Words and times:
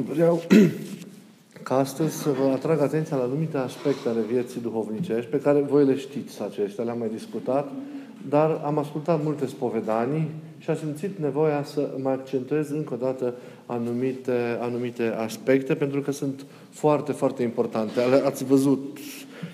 Vreau 0.00 0.42
ca 1.62 1.78
astăzi 1.78 2.16
să 2.16 2.30
vă 2.30 2.52
atrag 2.52 2.80
atenția 2.80 3.16
la 3.16 3.22
anumite 3.22 3.56
aspecte 3.56 4.08
ale 4.08 4.20
vieții 4.32 4.60
duhovnicești, 4.60 5.30
pe 5.30 5.40
care 5.40 5.60
voi 5.60 5.84
le 5.84 5.96
știți 5.96 6.42
acestea, 6.42 6.84
le-am 6.84 6.98
mai 6.98 7.08
discutat, 7.08 7.72
dar 8.28 8.60
am 8.64 8.78
ascultat 8.78 9.22
multe 9.22 9.46
spovedanii 9.46 10.30
și 10.58 10.70
am 10.70 10.76
simțit 10.76 11.18
nevoia 11.18 11.64
să 11.64 11.88
mă 12.02 12.08
accentuez 12.08 12.70
încă 12.70 12.94
o 12.94 12.96
dată 12.96 13.34
anumite, 13.66 14.58
anumite 14.60 15.02
aspecte, 15.02 15.74
pentru 15.74 16.00
că 16.00 16.12
sunt 16.12 16.46
foarte, 16.70 17.12
foarte 17.12 17.42
importante. 17.42 18.00
Ați 18.24 18.44
văzut 18.44 18.98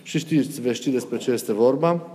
și 0.03 0.19
știți, 0.19 0.61
veți 0.61 0.77
ști 0.77 0.91
despre 0.91 1.17
ce 1.17 1.31
este 1.31 1.53
vorba, 1.53 2.07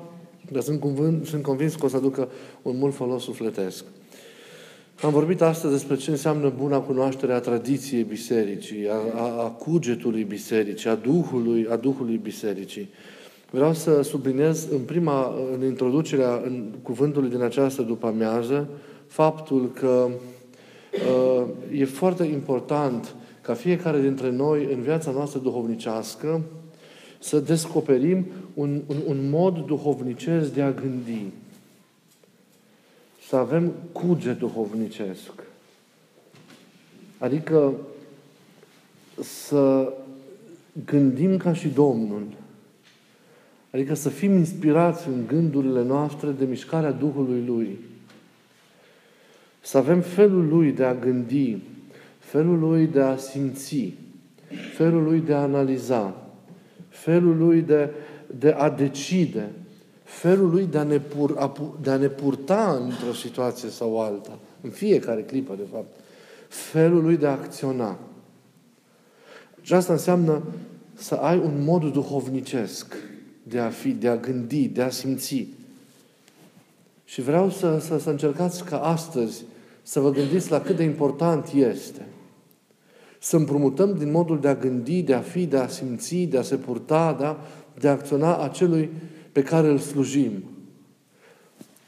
dar 0.51 0.61
sunt, 0.61 0.79
convins, 0.79 1.29
sunt 1.29 1.43
convins 1.43 1.75
că 1.75 1.85
o 1.85 1.89
să 1.89 1.95
aducă 1.95 2.27
un 2.61 2.77
mult 2.77 2.93
folos 2.93 3.23
sufletesc. 3.23 3.83
Am 5.01 5.11
vorbit 5.11 5.41
astăzi 5.41 5.73
despre 5.73 5.95
ce 5.95 6.09
înseamnă 6.09 6.53
buna 6.57 6.79
cunoaștere 6.79 7.33
a 7.33 7.39
tradiției 7.39 8.03
bisericii, 8.03 8.89
a, 8.89 9.21
a, 9.21 9.43
a 9.43 9.47
cugetului 9.49 10.23
bisericii, 10.23 10.89
a 10.89 10.95
Duhului, 10.95 11.67
a 11.69 11.75
Duhului 11.75 12.17
bisericii. 12.17 12.89
Vreau 13.51 13.73
să 13.73 14.01
subliniez 14.01 14.67
în 14.71 14.79
prima, 14.79 15.33
în 15.53 15.65
introducerea 15.65 16.41
în 16.45 16.73
cuvântului 16.81 17.29
din 17.29 17.41
această 17.41 17.81
după 17.81 18.07
amiază, 18.07 18.67
faptul 19.07 19.71
că 19.71 20.07
uh, 20.93 21.45
e 21.79 21.85
foarte 21.85 22.23
important 22.23 23.15
ca 23.41 23.53
fiecare 23.53 24.01
dintre 24.01 24.31
noi 24.31 24.67
în 24.73 24.81
viața 24.81 25.11
noastră 25.11 25.39
duhovnicească 25.39 26.41
să 27.19 27.39
descoperim 27.39 28.25
un, 28.53 28.81
un, 28.87 28.97
un 29.07 29.29
mod 29.29 29.65
duhovnicesc 29.65 30.53
de 30.53 30.61
a 30.61 30.71
gândi. 30.71 31.25
Să 33.33 33.39
avem 33.39 33.73
cuge 33.91 34.31
duhovnicesc. 34.31 35.31
Adică 37.17 37.73
să 39.19 39.93
gândim 40.85 41.37
ca 41.37 41.53
și 41.53 41.67
Domnul. 41.67 42.23
Adică 43.71 43.93
să 43.93 44.09
fim 44.09 44.31
inspirați 44.31 45.07
în 45.07 45.27
gândurile 45.27 45.83
noastre 45.83 46.29
de 46.29 46.45
mișcarea 46.45 46.91
Duhului 46.91 47.43
Lui. 47.45 47.77
Să 49.61 49.77
avem 49.77 50.01
felul 50.01 50.47
Lui 50.47 50.71
de 50.71 50.83
a 50.83 50.95
gândi, 50.95 51.57
felul 52.19 52.59
Lui 52.59 52.87
de 52.87 53.01
a 53.01 53.17
simți, 53.17 53.93
felul 54.75 55.03
Lui 55.03 55.19
de 55.19 55.33
a 55.33 55.41
analiza, 55.41 56.31
felul 56.89 57.37
Lui 57.37 57.61
de, 57.61 57.89
de 58.39 58.49
a 58.49 58.69
decide, 58.69 59.49
felul 60.19 60.49
Lui 60.49 60.65
de 60.65 60.77
a, 60.77 60.83
ne 60.83 60.99
pur, 60.99 61.35
a, 61.37 61.51
de 61.81 61.89
a 61.89 61.97
ne 61.97 62.07
purta 62.07 62.79
într-o 62.83 63.13
situație 63.13 63.69
sau 63.69 64.01
alta, 64.01 64.39
în 64.61 64.69
fiecare 64.69 65.21
clipă, 65.21 65.53
de 65.57 65.67
fapt, 65.71 65.95
felul 66.47 67.03
Lui 67.03 67.17
de 67.17 67.27
a 67.27 67.31
acționa. 67.31 67.99
Și 69.61 69.73
asta 69.73 69.93
înseamnă 69.93 70.41
să 70.93 71.15
ai 71.15 71.37
un 71.37 71.63
mod 71.63 71.91
duhovnicesc 71.91 72.95
de 73.43 73.59
a 73.59 73.69
fi, 73.69 73.89
de 73.89 74.07
a 74.07 74.17
gândi, 74.17 74.67
de 74.67 74.81
a 74.81 74.89
simți. 74.89 75.47
Și 77.05 77.21
vreau 77.21 77.49
să, 77.49 77.79
să, 77.79 77.97
să 77.97 78.09
încercați 78.09 78.63
ca 78.63 78.79
astăzi 78.79 79.43
să 79.81 79.99
vă 79.99 80.11
gândiți 80.11 80.51
la 80.51 80.61
cât 80.61 80.75
de 80.75 80.83
important 80.83 81.51
este 81.53 82.05
să 83.19 83.35
împrumutăm 83.35 83.95
din 83.97 84.11
modul 84.11 84.39
de 84.39 84.47
a 84.47 84.55
gândi, 84.55 85.01
de 85.01 85.13
a 85.13 85.19
fi, 85.19 85.45
de 85.45 85.57
a 85.57 85.67
simți, 85.67 86.15
de 86.15 86.37
a 86.37 86.41
se 86.41 86.55
purta, 86.55 87.17
da? 87.19 87.39
de 87.79 87.87
a 87.87 87.91
acționa 87.91 88.37
acelui 88.37 88.89
pe 89.33 89.43
care 89.43 89.67
îl 89.67 89.77
slujim. 89.77 90.43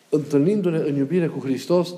Întâlnindu-ne 0.10 0.78
în 0.78 0.96
iubire 0.96 1.28
cu 1.28 1.40
Hristos 1.40 1.94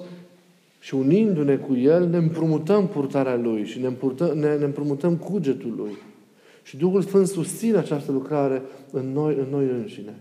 și 0.80 0.96
unindu-ne 0.96 1.56
cu 1.56 1.76
El, 1.76 2.08
ne 2.10 2.18
împrumutăm 2.18 2.88
purtarea 2.88 3.36
Lui 3.36 3.66
și 3.66 3.80
ne 3.80 3.88
împrumutăm, 3.88 4.38
ne, 4.38 4.56
ne 4.56 4.66
împrumutăm 4.66 5.16
cugetul 5.16 5.74
Lui. 5.78 5.98
Și 6.64 6.78
Duhul 6.78 7.02
Sfânt 7.02 7.28
susține 7.28 7.78
această 7.78 8.12
lucrare 8.12 8.62
în 8.92 9.12
noi, 9.12 9.36
în 9.40 9.48
noi 9.52 9.66
înșine. 9.66 10.16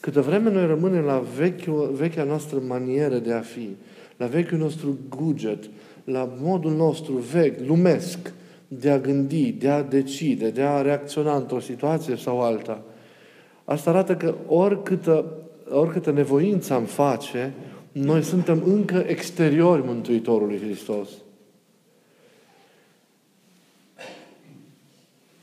Câtă 0.00 0.20
vreme 0.20 0.50
noi 0.50 0.66
rămânem 0.66 1.04
la 1.04 1.24
vechiul, 1.36 1.92
vechea 1.96 2.24
noastră 2.24 2.58
manieră 2.66 3.18
de 3.18 3.32
a 3.32 3.40
fi, 3.40 3.68
la 4.16 4.26
vechiul 4.26 4.58
nostru 4.58 4.98
guget, 5.08 5.64
la 6.04 6.34
modul 6.40 6.72
nostru 6.72 7.12
vechi, 7.12 7.66
lumesc, 7.66 8.32
de 8.68 8.90
a 8.90 8.98
gândi, 8.98 9.52
de 9.52 9.68
a 9.68 9.82
decide, 9.82 10.50
de 10.50 10.62
a 10.62 10.80
reacționa 10.80 11.36
într-o 11.36 11.60
situație 11.60 12.16
sau 12.16 12.40
alta, 12.40 12.82
asta 13.64 13.90
arată 13.90 14.16
că 14.16 14.34
oricâtă, 14.46 15.24
oricâtă 15.70 16.10
nevoință 16.10 16.74
am 16.74 16.84
face, 16.84 17.54
noi 17.92 18.22
suntem 18.22 18.62
încă 18.66 19.04
exteriori 19.06 19.84
Mântuitorului 19.84 20.58
Hristos. 20.58 21.08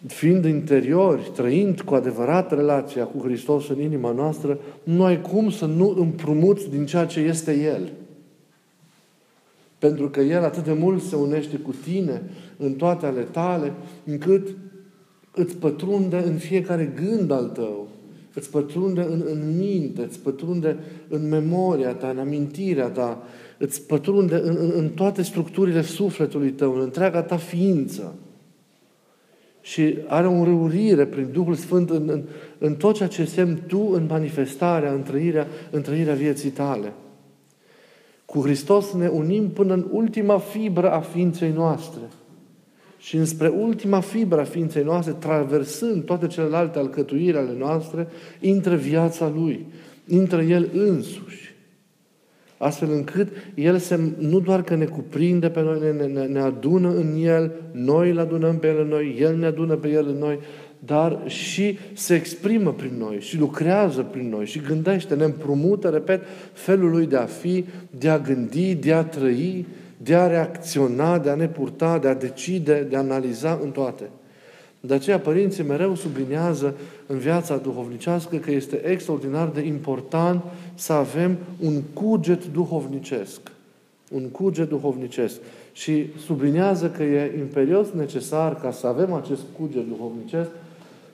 fiind 0.07 0.45
interiori, 0.45 1.31
trăind 1.35 1.81
cu 1.81 1.93
adevărat 1.93 2.51
relația 2.51 3.05
cu 3.05 3.23
Hristos 3.23 3.69
în 3.69 3.81
inima 3.81 4.11
noastră, 4.11 4.59
nu 4.83 5.03
ai 5.03 5.21
cum 5.21 5.49
să 5.49 5.65
nu 5.65 5.95
împrumuți 5.97 6.69
din 6.69 6.85
ceea 6.85 7.05
ce 7.05 7.19
este 7.19 7.53
El. 7.53 7.91
Pentru 9.77 10.09
că 10.09 10.19
El 10.19 10.43
atât 10.43 10.63
de 10.63 10.73
mult 10.73 11.01
se 11.01 11.15
unește 11.15 11.57
cu 11.57 11.75
tine 11.83 12.21
în 12.57 12.73
toate 12.73 13.05
ale 13.05 13.21
tale, 13.21 13.73
încât 14.05 14.47
îți 15.35 15.55
pătrunde 15.55 16.17
în 16.17 16.37
fiecare 16.37 16.93
gând 16.95 17.31
al 17.31 17.45
tău, 17.45 17.87
îți 18.33 18.49
pătrunde 18.49 19.01
în, 19.01 19.23
în 19.25 19.57
minte, 19.57 20.01
îți 20.01 20.19
pătrunde 20.19 20.77
în 21.07 21.29
memoria 21.29 21.93
ta, 21.93 22.09
în 22.09 22.17
amintirea 22.17 22.87
ta, 22.87 23.23
îți 23.57 23.85
pătrunde 23.85 24.35
în, 24.35 24.55
în, 24.59 24.71
în 24.75 24.89
toate 24.89 25.21
structurile 25.21 25.81
sufletului 25.81 26.51
tău, 26.51 26.73
în 26.73 26.81
întreaga 26.81 27.21
ta 27.21 27.37
ființă 27.37 28.13
și 29.61 29.97
are 30.07 30.27
o 30.27 30.31
înrăurire 30.31 31.05
prin 31.05 31.29
Duhul 31.31 31.55
Sfânt 31.55 31.89
în, 31.89 32.09
în, 32.09 32.23
în 32.57 32.75
tot 32.75 32.95
ceea 32.95 33.09
ce 33.09 33.25
semn 33.25 33.63
tu 33.67 33.89
în 33.91 34.05
manifestarea, 34.09 34.91
în 34.91 35.03
trăirea, 35.03 35.47
în 35.71 35.81
trăirea 35.81 36.13
vieții 36.13 36.49
tale. 36.49 36.93
Cu 38.25 38.41
Hristos 38.41 38.93
ne 38.93 39.07
unim 39.07 39.49
până 39.49 39.73
în 39.73 39.87
ultima 39.91 40.37
fibră 40.37 40.91
a 40.91 40.99
ființei 40.99 41.51
noastre. 41.51 42.01
Și 43.01 43.15
înspre 43.15 43.47
ultima 43.47 43.99
fibră 43.99 44.39
a 44.39 44.43
ființei 44.43 44.83
noastre, 44.83 45.13
traversând 45.13 46.03
toate 46.03 46.27
celelalte 46.27 46.79
alcătuiri 46.79 47.37
ale 47.37 47.53
noastre, 47.57 48.07
intră 48.39 48.75
viața 48.75 49.31
Lui, 49.35 49.65
intră 50.07 50.41
El 50.41 50.69
însuși. 50.73 51.55
Astfel 52.57 52.91
încât 52.91 53.27
El 53.55 53.77
se, 53.77 53.99
nu 54.17 54.39
doar 54.39 54.63
că 54.63 54.75
ne 54.75 54.85
cuprinde 54.85 55.49
pe 55.49 55.61
noi, 55.61 55.79
ne, 55.79 56.05
ne, 56.05 56.25
ne 56.25 56.39
adună 56.39 56.89
în 56.89 57.23
El, 57.23 57.51
noi 57.71 58.09
îl 58.09 58.19
adunăm 58.19 58.57
pe 58.57 58.67
El 58.67 58.79
în 58.79 58.87
noi, 58.87 59.17
El 59.19 59.37
ne 59.37 59.45
adună 59.45 59.75
pe 59.75 59.89
El 59.89 60.07
în 60.07 60.17
noi, 60.17 60.39
dar 60.85 61.21
și 61.25 61.77
se 61.93 62.15
exprimă 62.15 62.73
prin 62.73 62.93
noi 62.97 63.17
și 63.19 63.37
lucrează 63.37 64.01
prin 64.01 64.29
noi 64.29 64.45
și 64.45 64.59
gândește, 64.59 65.15
ne 65.15 65.23
împrumută, 65.23 65.89
repet, 65.89 66.21
felul 66.53 66.89
Lui 66.89 67.05
de 67.05 67.17
a 67.17 67.25
fi, 67.25 67.65
de 67.97 68.09
a 68.09 68.19
gândi, 68.19 68.75
de 68.75 68.93
a 68.93 69.03
trăi, 69.03 69.65
de 70.03 70.15
a 70.15 70.27
reacționa, 70.27 71.17
de 71.17 71.29
a 71.29 71.35
ne 71.35 71.47
purta, 71.47 71.97
de 71.97 72.07
a 72.07 72.15
decide, 72.15 72.87
de 72.89 72.95
a 72.95 72.99
analiza 72.99 73.59
în 73.63 73.71
toate. 73.71 74.09
De 74.79 74.93
aceea 74.93 75.19
părinții 75.19 75.63
mereu 75.63 75.95
subliniază 75.95 76.75
în 77.07 77.17
viața 77.17 77.57
duhovnicească 77.57 78.35
că 78.35 78.51
este 78.51 78.85
extraordinar 78.87 79.47
de 79.47 79.61
important 79.61 80.43
să 80.73 80.93
avem 80.93 81.37
un 81.59 81.81
cuget 81.93 82.45
duhovnicesc. 82.45 83.39
Un 84.11 84.29
cuget 84.29 84.69
duhovnicesc. 84.69 85.35
Și 85.73 86.07
subliniază 86.25 86.89
că 86.89 87.03
e 87.03 87.37
imperios 87.37 87.87
necesar 87.89 88.55
ca 88.55 88.71
să 88.71 88.87
avem 88.87 89.13
acest 89.13 89.41
cuget 89.59 89.87
duhovnicesc 89.87 90.49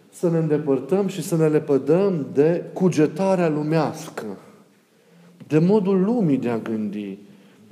să 0.09 0.29
ne 0.29 0.37
îndepărtăm 0.37 1.07
și 1.07 1.21
să 1.21 1.35
ne 1.35 1.47
lepădăm 1.47 2.25
de 2.33 2.63
cugetarea 2.73 3.49
lumească, 3.49 4.25
de 5.47 5.59
modul 5.59 6.03
lumii 6.03 6.37
de 6.37 6.49
a 6.49 6.57
gândi, 6.57 7.17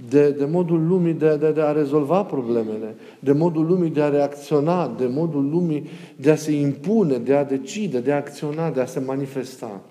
de, 0.10 0.32
de 0.32 0.46
modul 0.46 0.88
lumii 0.88 1.14
de, 1.14 1.36
de, 1.36 1.52
de 1.52 1.62
a 1.62 1.72
rezolva 1.72 2.24
problemele, 2.24 2.96
de 3.20 3.32
modul 3.32 3.66
lumii 3.66 3.90
de 3.90 4.02
a 4.02 4.10
reacționa, 4.10 4.96
de 4.98 5.06
modul 5.06 5.50
lumii 5.50 5.88
de 6.16 6.32
a 6.32 6.36
se 6.36 6.52
impune, 6.52 7.18
de 7.18 7.36
a 7.36 7.44
decide, 7.44 8.00
de 8.00 8.12
a 8.12 8.16
acționa, 8.16 8.70
de 8.70 8.82
a 8.82 8.86
se 8.86 9.00
manifesta. 9.00 9.82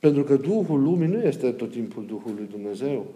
Pentru 0.00 0.22
că 0.22 0.36
Duhul 0.36 0.82
lumii 0.82 1.08
nu 1.08 1.22
este 1.22 1.50
tot 1.50 1.70
timpul 1.70 2.04
Duhul 2.06 2.32
lui 2.36 2.48
Dumnezeu. 2.50 3.06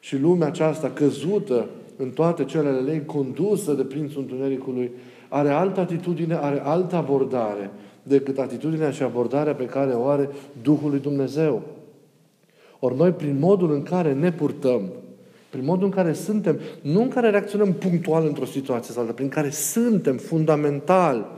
Și 0.00 0.18
lumea 0.18 0.46
aceasta 0.46 0.90
căzută 0.90 1.66
în 1.96 2.10
toate 2.10 2.44
celele 2.44 2.92
ei, 2.92 3.04
condusă 3.04 3.72
de 3.72 3.82
Prințul 3.82 4.20
Întunericului, 4.20 4.90
are 5.28 5.48
altă 5.48 5.80
atitudine, 5.80 6.34
are 6.34 6.60
altă 6.64 6.96
abordare 6.96 7.70
decât 8.02 8.38
atitudinea 8.38 8.90
și 8.90 9.02
abordarea 9.02 9.54
pe 9.54 9.64
care 9.64 9.92
o 9.92 10.06
are 10.06 10.28
Duhul 10.62 10.90
lui 10.90 10.98
Dumnezeu. 10.98 11.62
Ori 12.80 12.96
noi, 12.96 13.12
prin 13.12 13.38
modul 13.38 13.72
în 13.72 13.82
care 13.82 14.12
ne 14.12 14.32
purtăm, 14.32 14.92
prin 15.50 15.64
modul 15.64 15.84
în 15.84 15.90
care 15.90 16.12
suntem, 16.12 16.60
nu 16.82 17.02
în 17.02 17.08
care 17.08 17.30
reacționăm 17.30 17.72
punctual 17.72 18.26
într-o 18.26 18.44
situație 18.44 18.92
sau 18.92 19.02
alta, 19.02 19.14
prin 19.14 19.28
care 19.28 19.50
suntem 19.50 20.16
fundamental 20.16 21.30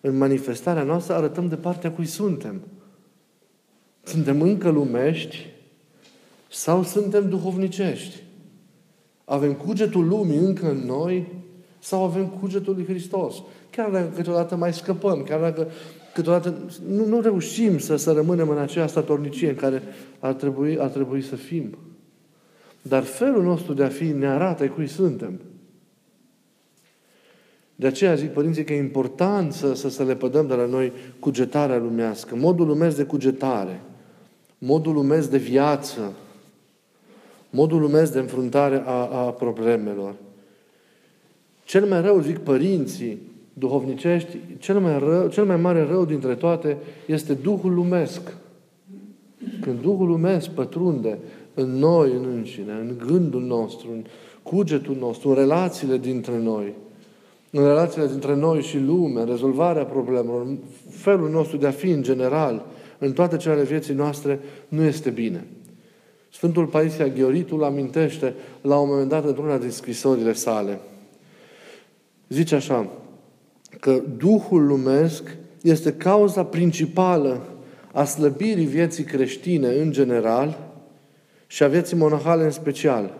în 0.00 0.16
manifestarea 0.16 0.82
noastră, 0.82 1.14
arătăm 1.14 1.48
de 1.48 1.56
partea 1.56 1.92
cui 1.92 2.06
suntem. 2.06 2.60
Suntem 4.02 4.42
încă 4.42 4.68
lumești 4.70 5.46
sau 6.48 6.82
suntem 6.82 7.28
duhovnicești? 7.28 8.22
Avem 9.24 9.52
cugetul 9.52 10.08
lumii 10.08 10.36
încă 10.36 10.70
în 10.70 10.86
noi 10.86 11.26
Sau 11.78 12.04
avem 12.04 12.26
cugetul 12.26 12.74
lui 12.74 12.84
Hristos? 12.84 13.34
Chiar 13.70 13.90
dacă 13.90 14.12
câteodată 14.14 14.56
mai 14.56 14.72
scăpăm, 14.72 15.22
chiar 15.22 15.40
dacă 15.40 15.68
câteodată 16.14 16.54
nu, 16.88 17.06
nu 17.06 17.20
reușim 17.20 17.78
să, 17.78 17.96
să 17.96 18.12
rămânem 18.12 18.48
în 18.48 18.58
aceea 18.58 18.86
statornicie 18.86 19.48
în 19.48 19.54
care 19.54 19.82
ar 20.18 20.32
trebui, 20.32 20.78
ar 20.78 20.88
trebui 20.88 21.22
să 21.22 21.36
fim. 21.36 21.78
Dar 22.82 23.02
felul 23.02 23.42
nostru 23.42 23.72
de 23.72 23.84
a 23.84 23.88
fi 23.88 24.04
ne 24.04 24.26
arată 24.26 24.68
cui 24.68 24.86
suntem. 24.86 25.40
De 27.76 27.86
aceea 27.86 28.14
zic 28.14 28.30
părinții 28.30 28.64
că 28.64 28.72
e 28.72 28.78
important 28.78 29.52
să, 29.52 29.74
să, 29.74 29.88
să 29.88 30.04
le 30.04 30.16
pădăm 30.16 30.46
de 30.46 30.54
la 30.54 30.66
noi 30.66 30.92
cugetarea 31.18 31.78
lumească, 31.78 32.36
modul 32.36 32.66
lumesc 32.66 32.96
de 32.96 33.04
cugetare, 33.04 33.80
modul 34.58 34.92
lumesc 34.92 35.30
de 35.30 35.38
viață, 35.38 36.12
modul 37.50 37.80
lumesc 37.80 38.12
de 38.12 38.18
înfruntare 38.18 38.82
a, 38.86 38.90
a 38.92 39.30
problemelor. 39.30 40.14
Cel 41.64 41.84
mai 41.84 42.00
rău, 42.00 42.20
zic 42.20 42.38
părinții 42.38 43.18
duhovnicești, 43.54 44.38
cel 44.58 44.80
mai, 44.80 44.98
rău, 44.98 45.28
cel 45.28 45.44
mai 45.44 45.56
mare 45.56 45.82
rău 45.82 46.04
dintre 46.04 46.34
toate 46.34 46.76
este 47.06 47.34
Duhul 47.34 47.74
lumesc. 47.74 48.36
Când 49.60 49.80
Duhul 49.80 50.08
lumesc 50.08 50.48
pătrunde 50.48 51.18
în 51.54 51.70
noi, 51.70 52.10
în 52.10 52.24
înșine, 52.34 52.72
în 52.72 52.94
gândul 53.06 53.42
nostru, 53.42 53.88
în 53.92 54.04
cugetul 54.42 54.96
nostru, 54.98 55.28
în 55.28 55.34
relațiile 55.34 55.98
dintre 55.98 56.38
noi, 56.38 56.72
în 57.50 57.64
relațiile 57.64 58.06
dintre 58.06 58.34
noi 58.34 58.62
și 58.62 58.78
lume, 58.78 59.20
în 59.20 59.26
rezolvarea 59.26 59.84
problemelor, 59.84 60.42
în 60.42 60.58
felul 60.90 61.30
nostru 61.30 61.56
de 61.56 61.66
a 61.66 61.70
fi 61.70 61.90
în 61.90 62.02
general, 62.02 62.66
în 62.98 63.12
toate 63.12 63.36
cele 63.36 63.62
vieții 63.62 63.94
noastre, 63.94 64.40
nu 64.68 64.82
este 64.82 65.10
bine. 65.10 65.46
Sfântul 66.32 66.66
Paisia 66.66 67.08
Gheoritul 67.08 67.64
amintește 67.64 68.34
la 68.60 68.78
un 68.78 68.88
moment 68.88 69.08
dat 69.08 69.24
într-una 69.24 69.58
din 69.58 69.70
scrisorile 69.70 70.32
sale. 70.32 70.80
Zice 72.28 72.54
așa, 72.54 72.88
că 73.84 74.02
Duhul 74.16 74.66
lumesc 74.66 75.36
este 75.62 75.92
cauza 75.92 76.44
principală 76.44 77.40
a 77.92 78.04
slăbirii 78.04 78.66
vieții 78.66 79.04
creștine 79.04 79.68
în 79.68 79.92
general 79.92 80.58
și 81.46 81.62
a 81.62 81.68
vieții 81.68 81.96
monahale 81.96 82.44
în 82.44 82.50
special. 82.50 83.14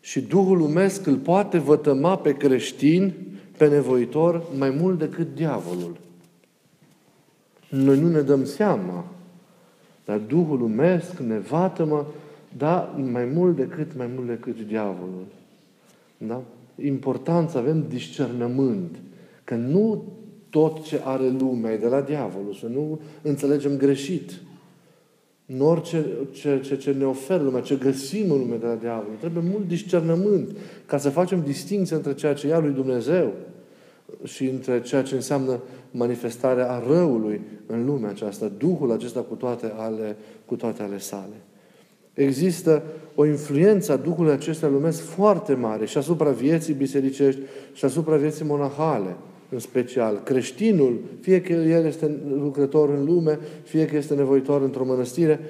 Și 0.00 0.20
Duhul 0.20 0.56
lumesc 0.56 1.06
îl 1.06 1.16
poate 1.16 1.58
vătăma 1.58 2.16
pe 2.16 2.36
creștin, 2.36 3.12
pe 3.56 3.68
nevoitor, 3.68 4.42
mai 4.56 4.70
mult 4.70 4.98
decât 4.98 5.34
diavolul. 5.34 5.96
Noi 7.68 8.00
nu 8.00 8.08
ne 8.08 8.20
dăm 8.20 8.44
seama, 8.44 9.04
dar 10.04 10.18
Duhul 10.18 10.58
lumesc 10.58 11.18
ne 11.18 11.38
vatămă, 11.38 12.06
da, 12.56 12.96
mai 13.12 13.24
mult 13.24 13.56
decât, 13.56 13.96
mai 13.96 14.10
mult 14.14 14.26
decât 14.26 14.66
diavolul. 14.66 15.26
Da? 16.16 16.42
Important 16.84 17.50
să 17.50 17.58
avem 17.58 17.84
discernământ. 17.88 18.96
Că 19.48 19.54
nu 19.54 20.04
tot 20.50 20.82
ce 20.82 21.00
are 21.04 21.28
lumea 21.38 21.72
e 21.72 21.76
de 21.76 21.86
la 21.86 22.00
diavolul, 22.00 22.54
să 22.54 22.66
nu 22.66 23.00
înțelegem 23.22 23.76
greșit. 23.76 24.32
Nu 25.44 25.68
orice 25.68 26.06
ce, 26.30 26.60
ce, 26.60 26.76
ce 26.76 26.90
ne 26.92 27.04
oferă 27.04 27.42
lumea, 27.42 27.60
ce 27.60 27.74
găsim 27.74 28.30
în 28.30 28.38
lume 28.38 28.56
de 28.56 28.66
la 28.66 28.74
diavol. 28.74 29.14
Trebuie 29.20 29.42
mult 29.50 29.68
discernământ 29.68 30.56
ca 30.86 30.98
să 30.98 31.10
facem 31.10 31.42
distinție 31.42 31.96
între 31.96 32.14
ceea 32.14 32.34
ce 32.34 32.46
ia 32.46 32.58
lui 32.58 32.70
Dumnezeu 32.70 33.32
și 34.24 34.44
între 34.44 34.80
ceea 34.80 35.02
ce 35.02 35.14
înseamnă 35.14 35.60
manifestarea 35.90 36.72
a 36.72 36.82
răului 36.86 37.40
în 37.66 37.84
lumea 37.84 38.10
aceasta, 38.10 38.52
Duhul 38.58 38.92
acesta 38.92 39.20
cu 39.20 39.34
toate 39.34 39.72
ale, 39.76 40.16
cu 40.44 40.56
toate 40.56 40.82
ale 40.82 40.98
sale. 40.98 41.36
Există 42.14 42.82
o 43.14 43.26
influență 43.26 43.92
a 43.92 43.96
Duhului 43.96 44.32
acesta 44.32 44.68
lumesc 44.68 45.00
foarte 45.00 45.54
mare 45.54 45.86
și 45.86 45.98
asupra 45.98 46.30
vieții 46.30 46.74
bisericești 46.74 47.40
și 47.72 47.84
asupra 47.84 48.16
vieții 48.16 48.44
monahale 48.44 49.16
în 49.50 49.58
special. 49.58 50.20
Creștinul, 50.24 51.00
fie 51.20 51.40
că 51.40 51.52
el 51.52 51.84
este 51.84 52.20
lucrător 52.38 52.88
în 52.88 53.04
lume, 53.04 53.38
fie 53.62 53.86
că 53.86 53.96
este 53.96 54.14
nevoitor 54.14 54.62
într-o 54.62 54.84
mănăstire, 54.84 55.40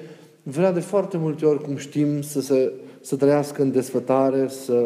vrea 0.43 0.71
de 0.71 0.79
foarte 0.79 1.17
multe 1.17 1.45
ori, 1.45 1.63
cum 1.63 1.75
știm, 1.75 2.21
să, 2.21 2.41
se, 2.41 2.71
să 3.01 3.15
trăiască 3.15 3.61
în 3.61 3.71
desfătare, 3.71 4.47
să, 4.47 4.83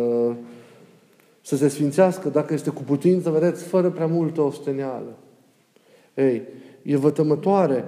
să 1.42 1.56
se 1.56 1.68
sfințească, 1.68 2.30
dacă 2.30 2.54
este 2.54 2.69
cu 2.69 2.81
putință, 2.83 3.30
vedeți, 3.30 3.63
fără 3.63 3.89
prea 3.89 4.07
multă 4.07 4.42
osteneală. 4.42 5.18
Ei, 6.13 6.42
e 6.81 6.98
vătămătoare 6.98 7.86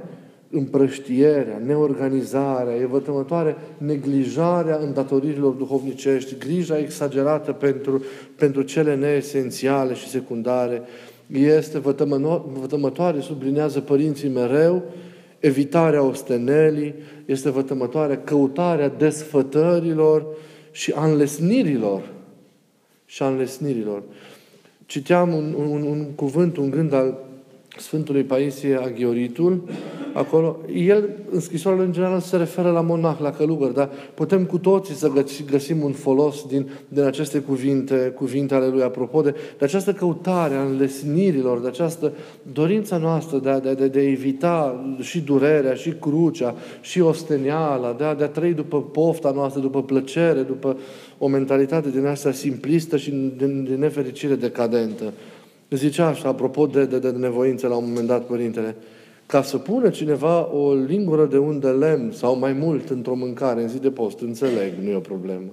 împrăștierea, 0.49 1.61
neorganizarea, 1.65 2.75
e 2.75 2.85
vătămătoare 2.85 3.55
neglijarea 3.77 4.77
îndatoririlor 4.77 5.53
duhovnicești, 5.53 6.37
grija 6.37 6.77
exagerată 6.77 7.51
pentru, 7.51 8.03
pentru 8.35 8.61
cele 8.61 8.95
neesențiale 8.95 9.93
și 9.93 10.07
secundare, 10.07 10.81
este 11.31 11.79
vătămătoare, 12.59 13.19
sublinează 13.19 13.79
părinții 13.79 14.29
mereu, 14.29 14.83
evitarea 15.39 16.03
ostenelii, 16.03 16.93
este 17.25 17.49
vătămătoare 17.49 18.21
căutarea 18.23 18.89
desfătărilor 18.89 20.25
și 20.71 20.91
a 20.95 21.05
înlesnirilor. 21.05 22.01
Și 23.05 23.23
a 23.23 23.27
înlesnirilor. 23.27 24.03
Citeam 24.85 25.33
un, 25.33 25.53
un, 25.53 25.81
un 25.81 26.05
cuvânt, 26.15 26.57
un 26.57 26.69
gând 26.69 26.93
al 26.93 27.23
Sfântului 27.77 28.23
Paisie 28.23 28.75
Aghioritul, 28.75 29.63
acolo, 30.15 30.59
el, 30.75 31.09
în 31.31 31.39
scrisoarea 31.39 31.83
în 31.83 31.91
general, 31.91 32.19
se 32.19 32.37
referă 32.37 32.71
la 32.71 32.81
monah, 32.81 33.17
la 33.19 33.31
călugăr, 33.31 33.69
dar 33.69 33.89
putem 34.13 34.45
cu 34.45 34.57
toții 34.57 34.95
să 34.95 35.11
găsim 35.49 35.83
un 35.83 35.91
folos 35.91 36.45
din, 36.47 36.69
din 36.87 37.03
aceste 37.03 37.39
cuvinte, 37.39 38.13
cuvinte 38.15 38.55
ale 38.55 38.67
lui, 38.67 38.81
apropo 38.81 39.21
de, 39.21 39.35
de 39.57 39.65
această 39.65 39.93
căutare 39.93 40.55
a 40.55 40.61
înlesnirilor, 40.63 41.59
de 41.59 41.67
această 41.67 42.11
dorința 42.53 42.97
noastră 42.97 43.37
de 43.37 43.49
a, 43.49 43.59
de, 43.59 43.73
de, 43.73 43.87
de 43.87 43.99
a 43.99 44.09
evita 44.09 44.85
și 44.99 45.21
durerea, 45.21 45.73
și 45.73 45.89
crucea, 45.89 46.55
și 46.81 47.01
osteniala, 47.01 47.95
de 47.97 48.03
a, 48.03 48.15
de 48.15 48.23
a 48.23 48.27
trăi 48.27 48.53
după 48.53 48.81
pofta 48.81 49.31
noastră, 49.31 49.61
după 49.61 49.83
plăcere, 49.83 50.41
după 50.41 50.77
o 51.17 51.27
mentalitate 51.27 51.89
din 51.89 52.05
asta 52.05 52.31
simplistă 52.31 52.97
și 52.97 53.09
din, 53.09 53.63
din 53.63 53.79
nefericire 53.79 54.35
decadentă. 54.35 55.13
Zicea 55.69 56.07
așa, 56.07 56.29
apropo 56.29 56.65
de, 56.65 56.85
de, 56.85 56.99
de 56.99 57.09
nevoință, 57.09 57.67
la 57.67 57.75
un 57.75 57.83
moment 57.87 58.07
dat, 58.07 58.23
Părintele, 58.23 58.75
ca 59.25 59.41
să 59.41 59.57
pună 59.57 59.89
cineva 59.89 60.53
o 60.53 60.73
lingură 60.73 61.25
de 61.25 61.37
un 61.37 61.59
de 61.59 61.69
lemn 61.69 62.11
sau 62.11 62.37
mai 62.37 62.53
mult 62.53 62.89
într-o 62.89 63.15
mâncare 63.15 63.61
în 63.61 63.67
zi 63.67 63.79
de 63.79 63.91
post, 63.91 64.19
înțeleg, 64.19 64.73
nu 64.81 64.89
e 64.89 64.95
o 64.95 64.99
problemă. 64.99 65.51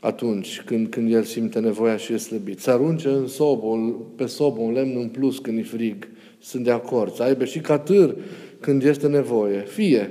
Atunci 0.00 0.62
când, 0.64 0.88
când 0.88 1.12
el 1.12 1.22
simte 1.22 1.58
nevoia 1.58 1.96
și 1.96 2.12
e 2.12 2.16
slăbit. 2.16 2.60
Să 2.60 2.70
arunce 2.70 3.08
în 3.08 3.26
sobă, 3.26 3.94
pe 4.16 4.26
sobă 4.26 4.60
un 4.60 4.72
lemn 4.72 4.96
în 4.96 5.08
plus 5.08 5.38
când 5.38 5.58
e 5.58 5.62
frig. 5.62 6.08
Sunt 6.38 6.64
de 6.64 6.70
acord. 6.70 7.14
Să 7.14 7.22
aibă 7.22 7.44
și 7.44 7.58
catâr 7.58 8.14
când 8.60 8.82
este 8.82 9.06
nevoie. 9.06 9.60
Fie. 9.60 10.10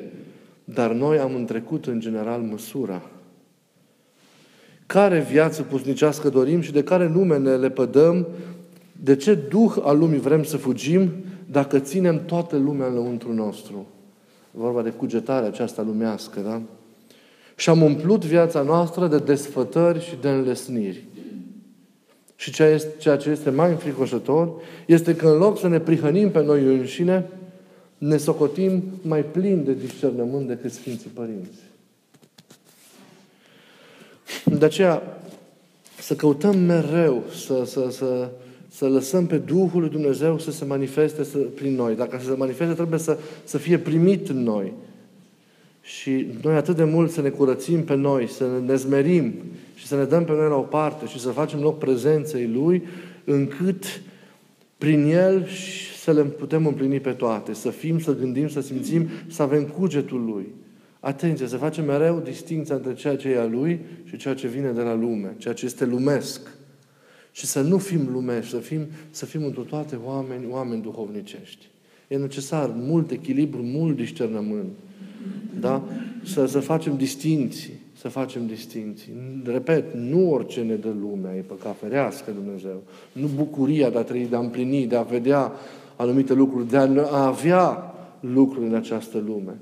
Dar 0.63 0.91
noi 0.91 1.17
am 1.17 1.35
întrecut 1.35 1.85
în 1.85 1.99
general 1.99 2.41
măsura. 2.41 3.09
Care 4.85 5.27
viață 5.31 5.61
pusnicească 5.61 6.29
dorim 6.29 6.61
și 6.61 6.71
de 6.71 6.83
care 6.83 7.07
nume 7.07 7.37
ne 7.37 7.55
lepădăm 7.55 8.27
de 9.03 9.15
ce 9.15 9.33
duh 9.33 9.75
al 9.81 9.97
lumii 9.97 10.19
vrem 10.19 10.43
să 10.43 10.57
fugim 10.57 11.11
dacă 11.51 11.79
ținem 11.79 12.25
toată 12.25 12.57
lumea 12.57 12.87
înăuntru 12.87 13.33
nostru? 13.33 13.87
Vorba 14.51 14.81
de 14.81 14.89
cugetarea 14.89 15.47
aceasta 15.47 15.81
lumească, 15.81 16.39
da? 16.39 16.61
Și 17.55 17.69
am 17.69 17.81
umplut 17.81 18.25
viața 18.25 18.61
noastră 18.61 19.07
de 19.07 19.17
desfătări 19.17 20.03
și 20.03 20.15
de 20.21 20.29
înlesniri. 20.29 21.03
Și 22.35 22.51
ceea 22.97 23.17
ce 23.17 23.29
este 23.29 23.49
mai 23.49 23.69
înfricoșător 23.69 24.51
este 24.85 25.15
că 25.15 25.27
în 25.27 25.37
loc 25.37 25.59
să 25.59 25.67
ne 25.67 25.79
prihănim 25.79 26.31
pe 26.31 26.43
noi 26.43 26.63
înșine, 26.63 27.29
ne 27.97 28.17
socotim 28.17 28.83
mai 29.01 29.23
plin 29.23 29.63
de 29.63 29.73
discernământ 29.73 30.47
decât 30.47 30.71
Sfinții 30.71 31.09
Părinți. 31.13 31.59
De 34.45 34.65
aceea, 34.65 35.21
să 35.99 36.15
căutăm 36.15 36.57
mereu 36.57 37.23
să, 37.45 37.63
să, 37.65 37.89
să, 37.89 38.29
să 38.73 38.87
lăsăm 38.87 39.25
pe 39.25 39.37
Duhul 39.37 39.79
lui 39.81 39.89
Dumnezeu 39.89 40.39
să 40.39 40.51
se 40.51 40.65
manifeste 40.65 41.23
să, 41.23 41.37
prin 41.37 41.75
noi. 41.75 41.95
Dacă 41.95 42.17
să 42.19 42.25
se 42.25 42.35
manifeste, 42.37 42.73
trebuie 42.73 42.99
să, 42.99 43.17
să 43.43 43.57
fie 43.57 43.77
primit 43.77 44.29
în 44.29 44.43
noi. 44.43 44.73
Și 45.81 46.27
noi 46.41 46.55
atât 46.55 46.75
de 46.75 46.83
mult 46.83 47.11
să 47.11 47.21
ne 47.21 47.29
curățim 47.29 47.83
pe 47.83 47.95
noi, 47.95 48.27
să 48.27 48.47
ne 48.65 48.75
zmerim 48.75 49.33
și 49.75 49.87
să 49.87 49.95
ne 49.95 50.03
dăm 50.03 50.23
pe 50.23 50.31
noi 50.31 50.49
la 50.49 50.55
o 50.55 50.61
parte 50.61 51.05
și 51.05 51.19
să 51.19 51.29
facem 51.29 51.59
loc 51.59 51.77
prezenței 51.77 52.47
Lui, 52.47 52.83
încât 53.23 54.01
prin 54.77 55.05
El 55.05 55.47
să 55.97 56.11
le 56.11 56.23
putem 56.23 56.65
împlini 56.65 56.99
pe 56.99 57.11
toate, 57.11 57.53
să 57.53 57.69
fim, 57.69 57.99
să 57.99 58.15
gândim, 58.15 58.47
să 58.47 58.61
simțim, 58.61 59.07
să 59.27 59.41
avem 59.41 59.63
cugetul 59.63 60.25
Lui. 60.25 60.47
Atenție, 60.99 61.47
să 61.47 61.57
facem 61.57 61.85
mereu 61.85 62.19
distinția 62.19 62.75
între 62.75 62.93
ceea 62.93 63.15
ce 63.15 63.29
e 63.29 63.39
a 63.39 63.45
Lui 63.45 63.79
și 64.03 64.17
ceea 64.17 64.33
ce 64.33 64.47
vine 64.47 64.71
de 64.71 64.81
la 64.81 64.95
lume, 64.95 65.35
ceea 65.37 65.53
ce 65.53 65.65
este 65.65 65.85
lumesc. 65.85 66.59
Și 67.31 67.45
să 67.45 67.61
nu 67.61 67.77
fim 67.77 68.09
lumești, 68.11 68.51
să 68.51 68.57
fim, 68.57 68.85
să 69.09 69.25
fim 69.25 69.43
într 69.43 69.59
toate 69.59 69.97
oameni, 70.05 70.45
oameni 70.49 70.81
duhovnicești. 70.81 71.65
E 72.07 72.17
necesar 72.17 72.71
mult 72.75 73.11
echilibru, 73.11 73.61
mult 73.61 73.95
discernământ. 73.95 74.69
Da? 75.59 75.83
Să, 76.23 76.45
să 76.45 76.59
facem 76.59 76.97
distinții, 76.97 77.73
să 77.97 78.07
facem 78.07 78.47
distinții. 78.47 79.13
Repet, 79.43 79.93
nu 79.93 80.31
orice 80.31 80.61
ne 80.61 80.75
dă 80.75 80.93
lumea, 81.01 81.35
e 81.35 81.39
păcat 81.39 81.77
ferească 81.77 82.31
Dumnezeu. 82.31 82.81
Nu 83.11 83.27
bucuria 83.35 83.89
de 83.89 83.97
a 83.97 84.03
trăi, 84.03 84.27
de 84.29 84.35
a 84.35 84.39
împlini, 84.39 84.85
de 84.85 84.95
a 84.95 85.01
vedea 85.01 85.51
anumite 85.95 86.33
lucruri, 86.33 86.69
de 86.69 86.77
a 86.77 87.25
avea 87.25 87.93
lucruri 88.19 88.65
în 88.65 88.75
această 88.75 89.23
lume, 89.25 89.57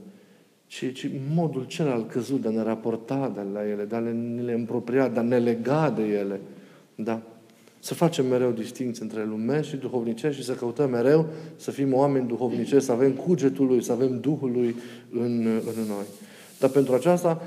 ci, 0.68 0.94
ci 0.94 1.10
modul 1.34 1.66
celălalt 1.66 2.12
căzut 2.12 2.42
de 2.42 2.48
a 2.48 2.52
ne 2.52 2.64
raporta 2.64 3.32
de 3.36 3.42
la 3.54 3.68
ele, 3.68 3.84
de 3.84 3.96
a 3.96 4.00
ne 4.00 4.42
le 4.42 4.54
împropria, 4.54 5.08
de 5.08 5.20
a 5.20 5.22
ne 5.22 5.38
lega 5.38 5.90
de 5.90 6.04
ele. 6.04 6.40
Da? 6.96 7.22
Să 7.80 7.94
facem 7.94 8.26
mereu 8.26 8.52
distinți 8.52 9.02
între 9.02 9.26
lumești 9.26 9.72
și 9.72 9.78
duhovnicești 9.78 10.40
și 10.40 10.46
să 10.46 10.54
căutăm 10.54 10.90
mereu 10.90 11.26
să 11.56 11.72
fim 11.72 11.94
oameni 11.94 12.28
duhovnicești, 12.28 12.86
să 12.86 12.92
avem 12.92 13.12
cugetul 13.12 13.66
Lui, 13.66 13.84
să 13.84 13.92
avem 13.92 14.20
Duhul 14.20 14.52
Lui 14.52 14.76
în, 15.12 15.48
în 15.66 15.88
noi. 15.88 16.06
Dar 16.60 16.70
pentru 16.70 16.94
aceasta, 16.94 17.42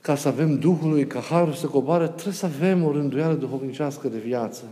ca 0.00 0.16
să 0.16 0.28
avem 0.28 0.58
Duhul 0.58 0.90
Lui, 0.90 1.06
ca 1.06 1.20
Harul 1.20 1.52
să 1.52 1.66
coboare, 1.66 2.06
trebuie 2.06 2.34
să 2.34 2.46
avem 2.46 2.84
o 2.84 2.92
rânduială 2.92 3.34
duhovnicească 3.34 4.08
de 4.08 4.18
viață. 4.18 4.62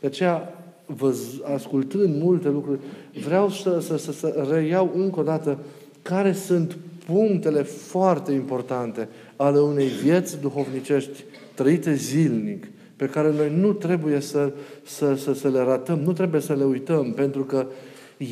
De 0.00 0.06
aceea, 0.06 0.64
văz, 0.86 1.18
ascultând 1.54 2.22
multe 2.22 2.48
lucruri, 2.48 2.78
vreau 3.24 3.50
să, 3.50 3.78
să, 3.80 3.96
să, 3.96 4.12
să 4.12 4.46
reiau 4.50 4.92
încă 4.96 5.20
o 5.20 5.22
dată 5.22 5.58
care 6.02 6.32
sunt 6.32 6.76
punctele 7.06 7.62
foarte 7.62 8.32
importante 8.32 9.08
ale 9.36 9.58
unei 9.58 9.86
vieți 9.86 10.40
duhovnicești 10.40 11.24
trăite 11.54 11.94
zilnic, 11.94 12.66
pe 12.96 13.06
care 13.06 13.32
noi 13.32 13.52
nu 13.56 13.72
trebuie 13.72 14.20
să, 14.20 14.52
să, 14.84 15.14
să, 15.14 15.34
să 15.34 15.48
le 15.48 15.60
ratăm, 15.60 15.98
nu 15.98 16.12
trebuie 16.12 16.40
să 16.40 16.54
le 16.54 16.64
uităm, 16.64 17.12
pentru 17.12 17.42
că 17.42 17.66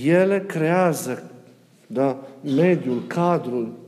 ele 0.04 0.44
creează 0.46 1.30
da, 1.86 2.26
mediul, 2.42 3.02
cadrul 3.06 3.80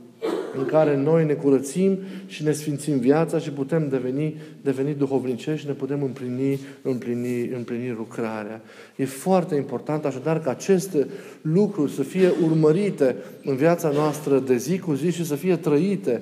în 0.57 0.65
care 0.65 0.97
noi 0.97 1.25
ne 1.25 1.33
curățim 1.33 1.99
și 2.27 2.43
ne 2.43 2.51
sfințim 2.51 2.99
viața 2.99 3.39
și 3.39 3.49
putem 3.51 3.87
deveni, 3.89 4.35
deveni 4.61 4.93
duhovnicești 4.93 5.59
și 5.59 5.67
ne 5.67 5.73
putem 5.73 6.03
împlini, 6.03 6.59
împlini, 6.81 7.47
împlini 7.47 7.89
lucrarea. 7.97 8.61
E 8.95 9.05
foarte 9.05 9.55
important 9.55 10.05
așadar 10.05 10.39
ca 10.39 10.49
aceste 10.49 11.07
lucruri 11.41 11.91
să 11.91 12.03
fie 12.03 12.31
urmărite 12.43 13.15
în 13.43 13.55
viața 13.55 13.89
noastră 13.89 14.39
de 14.39 14.57
zi 14.57 14.79
cu 14.79 14.93
zi 14.93 15.11
și 15.11 15.25
să 15.25 15.35
fie 15.35 15.55
trăite 15.55 16.21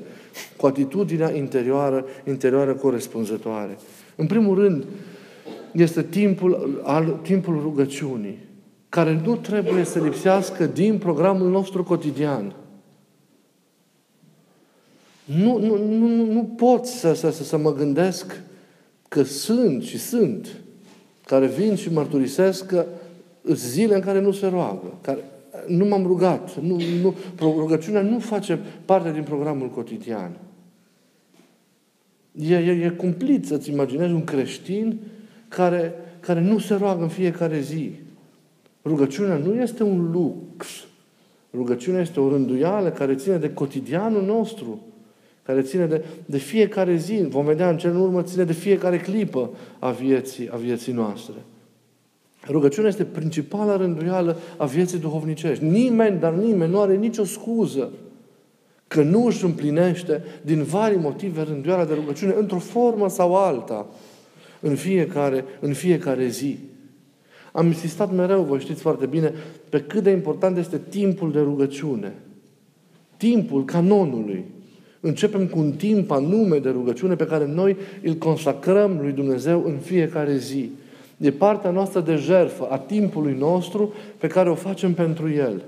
cu 0.58 0.66
atitudinea 0.66 1.36
interioară, 1.36 2.06
interioară 2.28 2.74
corespunzătoare. 2.74 3.78
În 4.16 4.26
primul 4.26 4.58
rând, 4.58 4.86
este 5.72 6.04
timpul, 6.04 6.82
al, 6.84 7.20
timpul 7.22 7.60
rugăciunii, 7.62 8.38
care 8.90 9.22
nu 9.26 9.36
trebuie 9.36 9.84
să 9.84 10.00
lipsească 10.00 10.66
din 10.66 10.98
programul 10.98 11.50
nostru 11.50 11.84
cotidian. 11.84 12.56
Nu, 15.26 15.60
nu, 15.60 15.78
nu, 15.78 16.32
nu 16.32 16.44
pot 16.44 16.86
să, 16.86 17.14
să, 17.14 17.30
să, 17.30 17.44
să 17.44 17.58
mă 17.58 17.74
gândesc 17.74 18.42
că 19.08 19.24
sunt 19.24 19.84
și 19.84 20.00
sunt 20.00 20.48
care 21.26 21.48
vin 21.48 21.76
și 21.76 21.94
mărturisesc 21.94 22.66
că 22.66 22.86
zile 23.44 23.96
în 23.96 24.02
care 24.02 24.22
nu 24.22 24.32
se 24.32 24.48
roagă, 24.48 24.98
care 25.02 25.20
nu 25.68 25.86
m-am 25.86 26.06
rugat, 26.06 26.56
nu, 26.56 26.80
nu, 27.02 27.14
rugăciunea 27.40 28.02
nu 28.02 28.20
face 28.20 28.60
parte 28.86 29.12
din 29.12 29.24
programul 29.24 29.70
cotidian. 29.70 30.32
E, 32.40 32.56
e, 32.56 32.86
e 32.86 32.90
cumplit 32.90 33.46
să-ți 33.46 33.72
imaginezi 33.72 34.14
un 34.14 34.24
creștin 34.24 35.00
care, 35.48 35.94
care 36.20 36.42
nu 36.42 36.60
se 36.60 36.76
roagă 36.76 37.02
în 37.02 37.10
fiecare 37.10 37.60
zi. 37.60 37.92
Rugăciunea 38.86 39.38
nu 39.38 39.54
este 39.54 39.84
un 39.84 40.12
lux. 40.12 40.68
Rugăciunea 41.54 42.02
este 42.02 42.20
o 42.20 42.30
rânduială 42.30 42.90
care 42.90 43.16
ține 43.16 43.38
de 43.38 43.54
cotidianul 43.54 44.26
nostru 44.26 44.80
care 45.46 45.62
ține 45.62 45.86
de, 45.86 46.06
de 46.26 46.38
fiecare 46.38 46.96
zi, 46.96 47.26
vom 47.30 47.46
vedea 47.46 47.70
în 47.70 47.78
cel 47.78 47.92
în 47.92 48.00
urmă, 48.00 48.24
ține 48.24 48.44
de 48.44 48.54
fiecare 48.54 49.00
clipă 49.00 49.50
a 49.80 49.90
vieții, 49.92 50.50
a 50.52 50.56
vieții 50.56 50.94
noastre. 50.94 51.36
Rugăciunea 52.48 52.90
este 52.90 53.04
principala 53.04 53.78
rânduială 53.78 54.38
a 54.58 54.66
vieții 54.66 55.00
duhovnicești. 55.00 55.64
Nimeni, 55.64 56.20
dar 56.20 56.34
nimeni 56.34 56.72
nu 56.72 56.80
are 56.80 56.96
nicio 56.96 57.24
scuză 57.24 57.92
că 58.94 59.02
nu 59.02 59.26
își 59.26 59.44
împlinește 59.44 60.24
din 60.42 60.64
vari 60.64 60.98
motive 60.98 61.42
rânduiala 61.42 61.86
de 61.86 61.94
rugăciune 61.94 62.34
într-o 62.38 62.60
formă 62.60 63.10
sau 63.10 63.36
alta 63.36 63.88
în 64.60 64.76
fiecare, 64.76 65.46
în 65.60 65.74
fiecare 65.74 66.28
zi. 66.28 66.58
Am 67.52 67.66
insistat 67.66 68.14
mereu, 68.14 68.42
vă 68.42 68.58
știți 68.58 68.82
foarte 68.82 69.06
bine, 69.06 69.34
pe 69.70 69.80
cât 69.80 70.04
de 70.04 70.10
important 70.10 70.58
este 70.58 70.82
timpul 70.90 71.32
de 71.32 71.40
rugăciune. 71.40 72.14
Timpul 73.18 73.66
canonului. 73.66 74.46
Începem 75.00 75.48
cu 75.48 75.60
un 75.60 75.72
timp 75.72 76.12
anume 76.12 76.58
de 76.58 76.70
rugăciune 76.70 77.16
pe 77.16 77.26
care 77.26 77.46
noi 77.46 77.76
îl 78.04 78.14
consacrăm 78.14 78.98
lui 79.02 79.12
Dumnezeu 79.12 79.64
în 79.66 79.78
fiecare 79.78 80.38
zi. 80.38 80.72
E 81.18 81.32
partea 81.32 81.72
noastră 81.72 82.00
de 82.00 82.16
jertfă 82.16 82.68
a 82.70 82.78
timpului 82.78 83.36
nostru 83.40 83.94
pe 84.18 84.28
care 84.28 84.50
o 84.50 84.56
facem 84.56 84.94
pentru 84.94 85.30
El. 85.30 85.62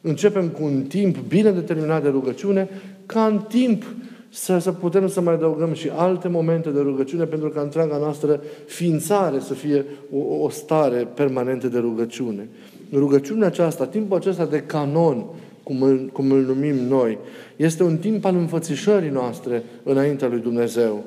Începem 0.00 0.48
cu 0.48 0.64
un 0.64 0.82
timp 0.82 1.16
bine 1.28 1.50
determinat 1.50 2.02
de 2.02 2.08
rugăciune, 2.08 2.68
ca 3.06 3.26
în 3.26 3.40
timp 3.48 3.84
să, 4.28 4.58
să 4.58 4.72
putem 4.72 5.08
să 5.08 5.20
mai 5.20 5.34
adăugăm 5.34 5.72
și 5.72 5.88
alte 5.96 6.28
momente 6.28 6.70
de 6.70 6.80
rugăciune 6.80 7.24
pentru 7.24 7.48
ca 7.48 7.60
întreaga 7.60 7.96
noastră 7.96 8.40
ființare 8.66 9.38
să 9.38 9.54
fie 9.54 9.84
o, 10.12 10.42
o 10.42 10.48
stare 10.48 11.08
permanentă 11.14 11.68
de 11.68 11.78
rugăciune. 11.78 12.48
Rugăciunea 12.92 13.46
aceasta, 13.46 13.86
timpul 13.86 14.16
acesta 14.16 14.44
de 14.44 14.62
canon, 14.62 15.24
cum 15.62 15.82
îl, 15.82 16.10
cum 16.12 16.30
îl 16.30 16.40
numim 16.40 16.74
noi, 16.74 17.18
este 17.56 17.82
un 17.82 17.96
timp 17.96 18.24
al 18.24 18.36
înfățișării 18.36 19.10
noastre 19.10 19.62
înaintea 19.82 20.28
lui 20.28 20.40
Dumnezeu. 20.40 21.04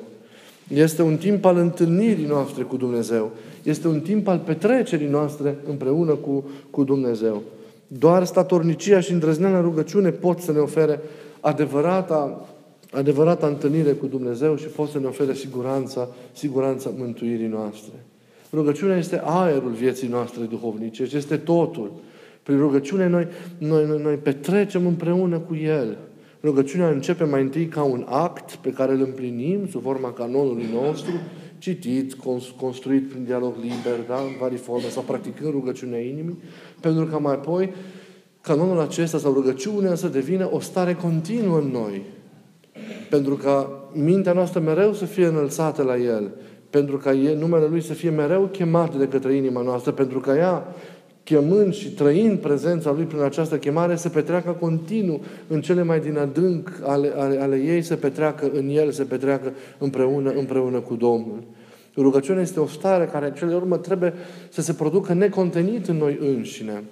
Este 0.68 1.02
un 1.02 1.16
timp 1.16 1.44
al 1.44 1.56
întâlnirii 1.56 2.26
noastre 2.26 2.62
cu 2.62 2.76
Dumnezeu. 2.76 3.30
Este 3.62 3.88
un 3.88 4.00
timp 4.00 4.28
al 4.28 4.38
petrecerii 4.38 5.08
noastre 5.08 5.56
împreună 5.68 6.12
cu, 6.12 6.44
cu 6.70 6.84
Dumnezeu. 6.84 7.42
Doar 7.86 8.24
statornicia 8.24 9.00
și 9.00 9.12
îndrăzneala 9.12 9.60
rugăciune 9.60 10.10
pot 10.10 10.38
să 10.38 10.52
ne 10.52 10.58
ofere 10.58 11.00
adevărata, 11.40 12.48
adevărata 12.90 13.46
întâlnire 13.46 13.92
cu 13.92 14.06
Dumnezeu 14.06 14.56
și 14.56 14.66
pot 14.66 14.88
să 14.88 14.98
ne 14.98 15.06
ofere 15.06 15.34
siguranța, 15.34 16.08
siguranța 16.32 16.90
mântuirii 16.96 17.46
noastre. 17.46 17.92
Rugăciunea 18.52 18.96
este 18.96 19.22
aerul 19.24 19.70
vieții 19.70 20.08
noastre 20.08 20.44
duhovnice, 20.44 21.02
este 21.12 21.36
totul. 21.36 21.92
Prin 22.42 22.58
rugăciune 22.58 23.08
noi, 23.08 23.26
noi, 23.58 23.86
noi, 23.86 24.02
noi 24.02 24.14
petrecem 24.14 24.86
împreună 24.86 25.38
cu 25.38 25.54
El. 25.54 25.98
Rugăciunea 26.42 26.88
începe 26.88 27.24
mai 27.24 27.42
întâi 27.42 27.66
ca 27.66 27.82
un 27.82 28.04
act 28.08 28.54
pe 28.54 28.70
care 28.70 28.92
îl 28.92 29.00
împlinim 29.00 29.68
sub 29.68 29.82
forma 29.82 30.12
canonului 30.12 30.66
nostru, 30.72 31.12
citit, 31.58 32.14
construit 32.60 33.08
prin 33.08 33.24
dialog 33.24 33.54
liber, 33.60 34.06
da, 34.08 34.14
în 34.14 34.36
vari 34.40 34.56
forme, 34.56 34.88
sau 34.88 35.02
practicând 35.02 35.50
rugăciunea 35.50 36.00
inimii, 36.00 36.38
pentru 36.84 37.04
că 37.04 37.18
mai 37.18 37.32
apoi 37.32 37.72
canonul 38.40 38.80
acesta 38.80 39.18
sau 39.18 39.32
rugăciunea 39.32 39.94
să 39.94 40.08
devină 40.08 40.48
o 40.52 40.60
stare 40.60 40.94
continuă 40.94 41.58
în 41.58 41.70
noi. 41.70 42.02
Pentru 43.10 43.34
ca 43.34 43.70
mintea 43.92 44.32
noastră 44.32 44.60
mereu 44.60 44.92
să 44.92 45.04
fie 45.04 45.26
înălțată 45.26 45.82
la 45.82 45.96
El, 45.96 46.30
pentru 46.70 46.96
ca 46.96 47.12
numele 47.38 47.66
Lui 47.66 47.82
să 47.82 47.92
fie 47.92 48.10
mereu 48.10 48.48
chemat 48.52 48.96
de 48.96 49.08
către 49.08 49.34
inima 49.34 49.62
noastră, 49.62 49.92
pentru 49.92 50.20
ca 50.20 50.36
ea 50.36 50.74
chemând 51.22 51.74
și 51.74 51.90
trăind 51.90 52.38
prezența 52.38 52.92
Lui 52.92 53.04
prin 53.04 53.20
această 53.20 53.58
chemare, 53.58 53.96
să 53.96 54.08
petreacă 54.08 54.56
continuu 54.60 55.20
în 55.48 55.60
cele 55.60 55.82
mai 55.82 56.00
din 56.00 56.18
adânc 56.18 56.80
ale, 56.82 57.12
ale, 57.16 57.40
ale 57.40 57.56
ei, 57.56 57.82
să 57.82 57.96
petreacă 57.96 58.50
în 58.52 58.68
El, 58.68 58.90
să 58.90 59.04
petreacă 59.04 59.52
împreună, 59.78 60.30
împreună 60.30 60.80
cu 60.80 60.94
Domnul. 60.94 61.42
Rugăciunea 61.96 62.42
este 62.42 62.60
o 62.60 62.66
stare 62.66 63.04
care, 63.04 63.32
cele 63.36 63.54
urmă, 63.54 63.76
trebuie 63.76 64.12
să 64.48 64.60
se 64.60 64.72
producă 64.72 65.12
necontenit 65.12 65.88
în 65.88 65.96
noi 65.96 66.18
înșine. 66.20 66.82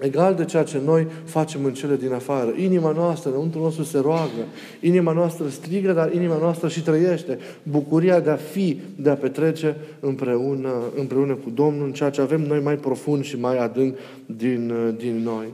Egal 0.00 0.34
de 0.34 0.44
ceea 0.44 0.62
ce 0.62 0.80
noi 0.84 1.06
facem 1.24 1.64
în 1.64 1.72
cele 1.72 1.96
din 1.96 2.12
afară. 2.12 2.52
Inima 2.56 2.92
noastră, 2.92 3.30
înăuntru 3.30 3.60
nostru 3.60 3.82
se 3.82 3.98
roagă. 3.98 4.44
Inima 4.80 5.12
noastră 5.12 5.48
strigă, 5.48 5.92
dar 5.92 6.12
inima 6.12 6.38
noastră 6.38 6.68
și 6.68 6.82
trăiește. 6.82 7.38
Bucuria 7.62 8.20
de 8.20 8.30
a 8.30 8.36
fi, 8.36 8.80
de 8.96 9.10
a 9.10 9.14
petrece 9.14 9.76
împreună, 10.00 10.70
împreună 10.96 11.34
cu 11.34 11.50
Domnul, 11.50 11.86
în 11.86 11.92
ceea 11.92 12.10
ce 12.10 12.20
avem 12.20 12.40
noi 12.40 12.60
mai 12.60 12.76
profund 12.76 13.24
și 13.24 13.40
mai 13.40 13.58
adânc 13.58 13.96
din, 14.26 14.72
din 14.96 15.22
noi. 15.22 15.46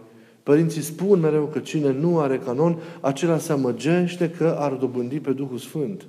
Părinții 0.43 0.83
spun 0.83 1.21
mereu 1.21 1.45
că 1.45 1.59
cine 1.59 1.93
nu 2.01 2.19
are 2.19 2.41
canon, 2.45 2.79
acela 3.01 3.39
se 3.39 3.53
amăgește 3.53 4.31
că 4.31 4.57
ar 4.59 4.73
dobândi 4.73 5.21
pe 5.21 5.31
Duhul 5.31 5.59
Sfânt. 5.59 6.03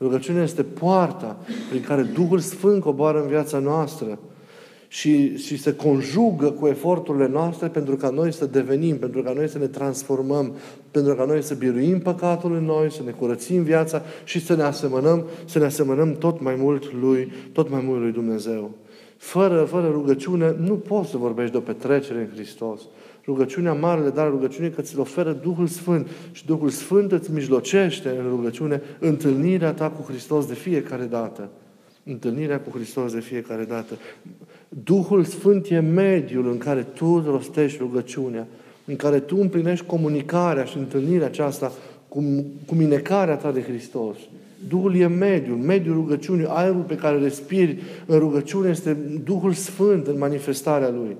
Rugăciunea 0.00 0.42
este 0.42 0.62
poarta 0.62 1.36
prin 1.70 1.82
care 1.82 2.02
Duhul 2.02 2.38
Sfânt 2.38 2.82
coboară 2.82 3.22
în 3.22 3.28
viața 3.28 3.58
noastră 3.58 4.18
și, 4.88 5.36
și 5.36 5.58
se 5.58 5.74
conjugă 5.74 6.50
cu 6.50 6.66
eforturile 6.66 7.28
noastre 7.28 7.68
pentru 7.68 7.96
ca 7.96 8.10
noi 8.10 8.32
să 8.32 8.46
devenim, 8.46 8.98
pentru 8.98 9.22
ca 9.22 9.32
noi 9.32 9.48
să 9.48 9.58
ne 9.58 9.66
transformăm, 9.66 10.54
pentru 10.90 11.14
ca 11.14 11.24
noi 11.24 11.42
să 11.42 11.54
biruim 11.54 11.98
păcatul 11.98 12.54
în 12.54 12.64
noi, 12.64 12.92
să 12.92 13.02
ne 13.04 13.10
curățim 13.10 13.62
viața 13.62 14.02
și 14.24 14.44
să 14.44 14.54
ne 14.54 14.62
asemănăm, 14.62 15.26
să 15.44 15.58
ne 15.58 15.64
asemănăm 15.64 16.14
tot 16.14 16.40
mai 16.40 16.54
mult 16.54 16.92
lui, 16.92 17.32
tot 17.52 17.70
mai 17.70 17.82
mult 17.84 18.00
lui 18.00 18.12
Dumnezeu. 18.12 18.70
Fără, 19.16 19.64
fără 19.64 19.88
rugăciune 19.88 20.54
nu 20.58 20.74
poți 20.74 21.10
să 21.10 21.16
vorbești 21.16 21.50
de 21.50 21.56
o 21.56 21.60
petrecere 21.60 22.18
în 22.18 22.28
Hristos. 22.34 22.80
Rugăciunea 23.26 23.72
marele 23.72 24.10
dar 24.10 24.30
rugăciunii 24.30 24.70
că 24.70 24.82
ți-l 24.82 25.00
oferă 25.00 25.32
Duhul 25.32 25.66
Sfânt 25.66 26.08
și 26.32 26.46
Duhul 26.46 26.68
Sfânt 26.68 27.12
îți 27.12 27.32
mijlocește 27.32 28.08
în 28.08 28.28
rugăciune 28.28 28.82
întâlnirea 28.98 29.72
ta 29.72 29.88
cu 29.88 30.02
Hristos 30.02 30.46
de 30.46 30.54
fiecare 30.54 31.04
dată. 31.04 31.48
Întâlnirea 32.04 32.60
cu 32.60 32.70
Hristos 32.76 33.12
de 33.12 33.20
fiecare 33.20 33.64
dată. 33.64 33.94
Duhul 34.68 35.24
Sfânt 35.24 35.70
e 35.70 35.78
mediul 35.78 36.50
în 36.50 36.58
care 36.58 36.82
tu 36.82 37.22
rostești 37.26 37.78
rugăciunea, 37.78 38.46
în 38.84 38.96
care 38.96 39.20
tu 39.20 39.36
împlinești 39.40 39.86
comunicarea 39.86 40.64
și 40.64 40.78
întâlnirea 40.78 41.26
aceasta 41.26 41.72
cu, 42.08 42.44
cu 42.66 42.74
minecarea 42.74 43.36
ta 43.36 43.52
de 43.52 43.62
Hristos. 43.62 44.16
Duhul 44.68 44.96
e 44.96 45.06
mediul, 45.06 45.56
mediul 45.56 45.94
rugăciunii, 45.94 46.46
aerul 46.48 46.82
pe 46.82 46.96
care 46.96 47.18
respiri 47.18 47.82
în 48.06 48.18
rugăciune 48.18 48.68
este 48.68 48.96
Duhul 49.24 49.52
Sfânt 49.52 50.06
în 50.06 50.18
manifestarea 50.18 50.90
Lui. 50.90 51.16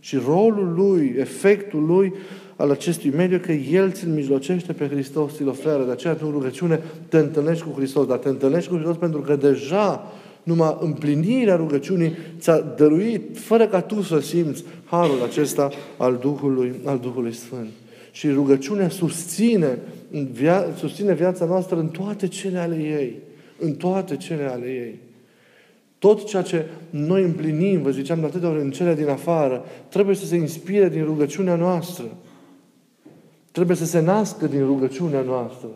Și 0.00 0.16
rolul 0.26 0.72
Lui, 0.76 1.14
efectul 1.18 1.84
Lui 1.84 2.12
al 2.56 2.70
acestui 2.70 3.10
mediu, 3.16 3.38
că 3.38 3.52
El 3.52 3.92
ți-l 3.92 4.08
mijlocește 4.08 4.72
pe 4.72 4.88
Hristos, 4.88 5.34
ți-l 5.34 5.48
oferă. 5.48 5.84
De 5.84 5.90
aceea, 5.90 6.16
în 6.22 6.30
rugăciune, 6.30 6.80
te 7.08 7.18
întâlnești 7.18 7.64
cu 7.64 7.72
Hristos, 7.76 8.06
dar 8.06 8.18
te 8.18 8.28
întâlnești 8.28 8.68
cu 8.70 8.74
Hristos 8.74 8.96
pentru 8.96 9.20
că 9.20 9.36
deja 9.36 10.12
numai 10.42 10.76
împlinirea 10.80 11.56
rugăciunii 11.56 12.12
ți-a 12.38 12.60
dăruit, 12.60 13.38
fără 13.38 13.66
ca 13.66 13.80
tu 13.80 14.02
să 14.02 14.20
simți, 14.20 14.64
harul 14.84 15.22
acesta 15.24 15.70
al 15.96 16.18
Duhului, 16.20 16.74
al 16.84 16.98
Duhului 16.98 17.32
Sfânt. 17.34 17.68
Și 18.10 18.28
rugăciunea 18.30 18.88
susține, 18.88 19.78
via, 20.32 20.64
susține 20.76 21.14
viața 21.14 21.44
noastră 21.44 21.78
în 21.78 21.88
toate 21.88 22.28
cele 22.28 22.58
ale 22.58 22.76
ei. 22.76 23.16
În 23.58 23.72
toate 23.72 24.16
cele 24.16 24.44
ale 24.44 24.66
ei. 24.66 24.98
Tot 26.00 26.24
ceea 26.24 26.42
ce 26.42 26.66
noi 26.90 27.22
împlinim, 27.22 27.82
vă 27.82 27.90
ziceam 27.90 28.20
de 28.20 28.26
atâtea 28.26 28.48
ori, 28.48 28.60
în 28.60 28.70
cele 28.70 28.94
din 28.94 29.08
afară, 29.08 29.64
trebuie 29.88 30.16
să 30.16 30.26
se 30.26 30.36
inspire 30.36 30.88
din 30.88 31.04
rugăciunea 31.04 31.56
noastră. 31.56 32.04
Trebuie 33.52 33.76
să 33.76 33.84
se 33.84 34.00
nască 34.00 34.46
din 34.46 34.66
rugăciunea 34.66 35.20
noastră. 35.20 35.68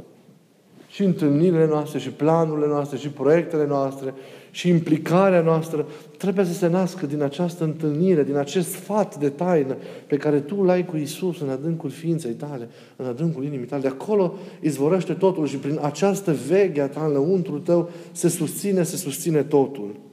Și 0.88 1.02
întâlnirile 1.02 1.66
noastre, 1.66 1.98
și 1.98 2.10
planurile 2.10 2.66
noastre, 2.66 2.98
și 2.98 3.08
proiectele 3.08 3.66
noastre, 3.66 4.14
și 4.50 4.68
implicarea 4.68 5.40
noastră 5.40 5.86
trebuie 6.16 6.44
să 6.44 6.52
se 6.52 6.66
nască 6.66 7.06
din 7.06 7.22
această 7.22 7.64
întâlnire, 7.64 8.22
din 8.22 8.36
acest 8.36 8.70
sfat 8.70 9.18
de 9.18 9.28
taină 9.28 9.76
pe 10.06 10.16
care 10.16 10.40
tu 10.40 10.62
l 10.62 10.68
ai 10.68 10.84
cu 10.84 10.96
Isus 10.96 11.40
în 11.40 11.48
adâncul 11.48 11.90
ființei 11.90 12.32
tale, 12.32 12.68
în 12.96 13.06
adâncul 13.06 13.44
inimii 13.44 13.66
tale. 13.66 13.82
De 13.82 13.88
acolo 13.88 14.34
izvorăște 14.60 15.12
totul 15.12 15.46
și 15.46 15.56
prin 15.56 15.78
această 15.82 16.36
veche 16.46 16.80
a 16.80 16.88
ta 16.88 17.04
înăuntru 17.08 17.58
tău 17.58 17.90
se 18.12 18.28
susține, 18.28 18.82
se 18.82 18.96
susține 18.96 19.42
totul. 19.42 20.03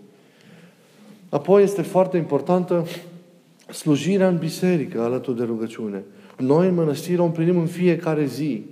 Apoi 1.31 1.63
este 1.63 1.81
foarte 1.81 2.17
importantă 2.17 2.85
slujirea 3.73 4.27
în 4.27 4.38
biserică 4.38 5.01
alături 5.01 5.38
de 5.38 5.43
rugăciune. 5.43 6.03
Noi 6.38 6.67
în 6.67 6.73
mănăstire 6.73 7.21
o 7.21 7.25
împlinim 7.25 7.57
în 7.57 7.65
fiecare 7.65 8.25
zi. 8.25 8.63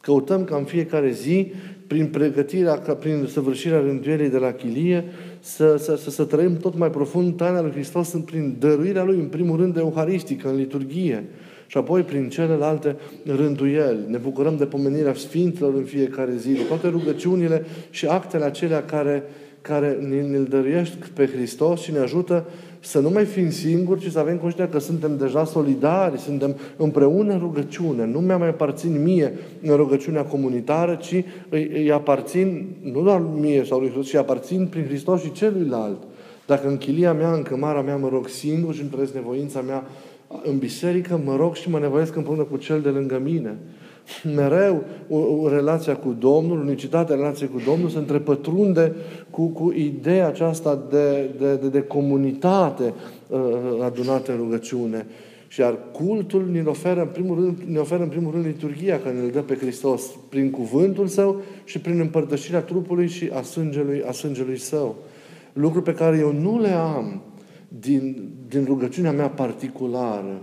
Căutăm 0.00 0.44
ca 0.44 0.56
în 0.56 0.64
fiecare 0.64 1.10
zi, 1.10 1.52
prin 1.86 2.06
pregătirea, 2.06 2.78
ca 2.78 2.94
prin 2.94 3.26
săvârșirea 3.26 3.80
rânduielii 3.80 4.28
de 4.28 4.38
la 4.38 4.52
chilie, 4.52 5.04
să, 5.40 5.76
să, 5.76 5.96
să, 5.96 6.10
să 6.10 6.24
trăim 6.24 6.56
tot 6.56 6.78
mai 6.78 6.90
profund 6.90 7.36
taina 7.36 7.60
lui 7.60 7.70
Hristos 7.70 8.14
prin 8.24 8.56
dăruirea 8.58 9.04
Lui, 9.04 9.16
în 9.16 9.26
primul 9.26 9.56
rând, 9.56 9.74
de 9.74 9.80
euharistică, 9.80 10.48
în 10.48 10.56
liturghie. 10.56 11.24
Și 11.66 11.76
apoi 11.76 12.02
prin 12.02 12.28
celelalte 12.28 12.96
rânduieli. 13.24 13.98
Ne 14.08 14.16
bucurăm 14.16 14.56
de 14.56 14.64
pomenirea 14.64 15.14
Sfinților 15.14 15.74
în 15.74 15.84
fiecare 15.84 16.36
zi, 16.36 16.52
de 16.52 16.62
toate 16.68 16.88
rugăciunile 16.88 17.64
și 17.90 18.06
actele 18.06 18.44
acelea 18.44 18.84
care, 18.84 19.22
care 19.66 19.98
ne-l 20.08 20.46
dăruiești 20.48 20.96
pe 21.14 21.26
Hristos 21.26 21.80
și 21.80 21.92
ne 21.92 21.98
ajută 21.98 22.44
să 22.80 22.98
nu 22.98 23.10
mai 23.10 23.24
fim 23.24 23.50
singuri, 23.50 24.00
ci 24.00 24.10
să 24.10 24.18
avem 24.18 24.36
conștiința 24.36 24.72
că 24.72 24.78
suntem 24.78 25.16
deja 25.16 25.44
solidari, 25.44 26.18
suntem 26.18 26.56
împreună 26.76 27.32
în 27.32 27.38
rugăciune. 27.38 28.06
Nu 28.06 28.18
mi-a 28.18 28.36
mai 28.36 28.48
aparțin 28.48 29.02
mie 29.02 29.32
în 29.62 29.76
rugăciunea 29.76 30.22
comunitară, 30.22 30.94
ci 30.94 31.24
îi, 31.48 31.70
îi 31.72 31.92
aparțin, 31.92 32.66
nu 32.82 33.02
doar 33.02 33.22
mie 33.40 33.64
sau 33.64 33.78
lui 33.78 33.88
Hristos, 33.88 34.08
ci 34.08 34.14
aparțin 34.14 34.66
prin 34.66 34.84
Hristos 34.84 35.22
și 35.22 35.32
celuilalt. 35.32 36.02
Dacă 36.46 36.68
în 36.68 36.76
chilia 36.76 37.12
mea, 37.12 37.32
în 37.32 37.42
cămara 37.42 37.82
mea, 37.82 37.96
mă 37.96 38.08
rog 38.08 38.28
singur 38.28 38.74
și 38.74 38.80
îmi 38.80 38.90
trăiesc 38.90 39.14
nevoința 39.14 39.60
mea 39.60 39.84
în 40.42 40.58
biserică, 40.58 41.20
mă 41.24 41.36
rog 41.36 41.54
și 41.54 41.70
mă 41.70 41.78
nevoiesc 41.78 42.16
împreună 42.16 42.42
cu 42.42 42.56
cel 42.56 42.80
de 42.80 42.88
lângă 42.88 43.20
mine 43.24 43.56
mereu 44.34 44.84
o, 45.08 45.16
o 45.18 45.48
relația 45.48 45.96
cu 45.96 46.16
Domnul, 46.18 46.60
unicitatea 46.60 47.16
relației 47.16 47.48
cu 47.48 47.60
Domnul 47.66 47.88
se 47.88 47.98
întrepătrunde 47.98 48.94
cu, 49.30 49.46
cu 49.46 49.72
ideea 49.72 50.26
aceasta 50.26 50.84
de, 50.90 51.30
de, 51.38 51.54
de, 51.54 51.68
de 51.68 51.82
comunitate 51.82 52.94
uh, 53.28 53.38
adunată 53.82 54.32
în 54.32 54.38
rugăciune. 54.38 55.06
Și 55.48 55.60
iar 55.60 55.78
cultul 55.92 56.48
ne 56.52 56.62
oferă, 56.66 57.00
în 57.00 57.06
primul 57.06 57.36
rând, 57.36 57.58
ne 57.66 57.78
oferă 57.78 58.02
în 58.02 58.08
primul 58.08 58.32
rând 58.32 58.44
liturgia 58.44 58.98
care 58.98 59.14
ne 59.14 59.26
dă 59.26 59.40
pe 59.40 59.54
Hristos 59.54 60.02
prin 60.28 60.50
cuvântul 60.50 61.06
Său 61.06 61.40
și 61.64 61.80
prin 61.80 62.00
împărtășirea 62.00 62.60
trupului 62.60 63.08
și 63.08 63.30
a 63.32 63.42
sângelui, 63.42 64.02
a 64.06 64.12
sângelui 64.12 64.58
Său. 64.58 64.96
Lucruri 65.52 65.84
pe 65.84 65.94
care 65.94 66.18
eu 66.18 66.32
nu 66.32 66.60
le 66.60 66.70
am 66.70 67.22
din, 67.68 68.30
din 68.48 68.64
rugăciunea 68.64 69.12
mea 69.12 69.28
particulară. 69.28 70.40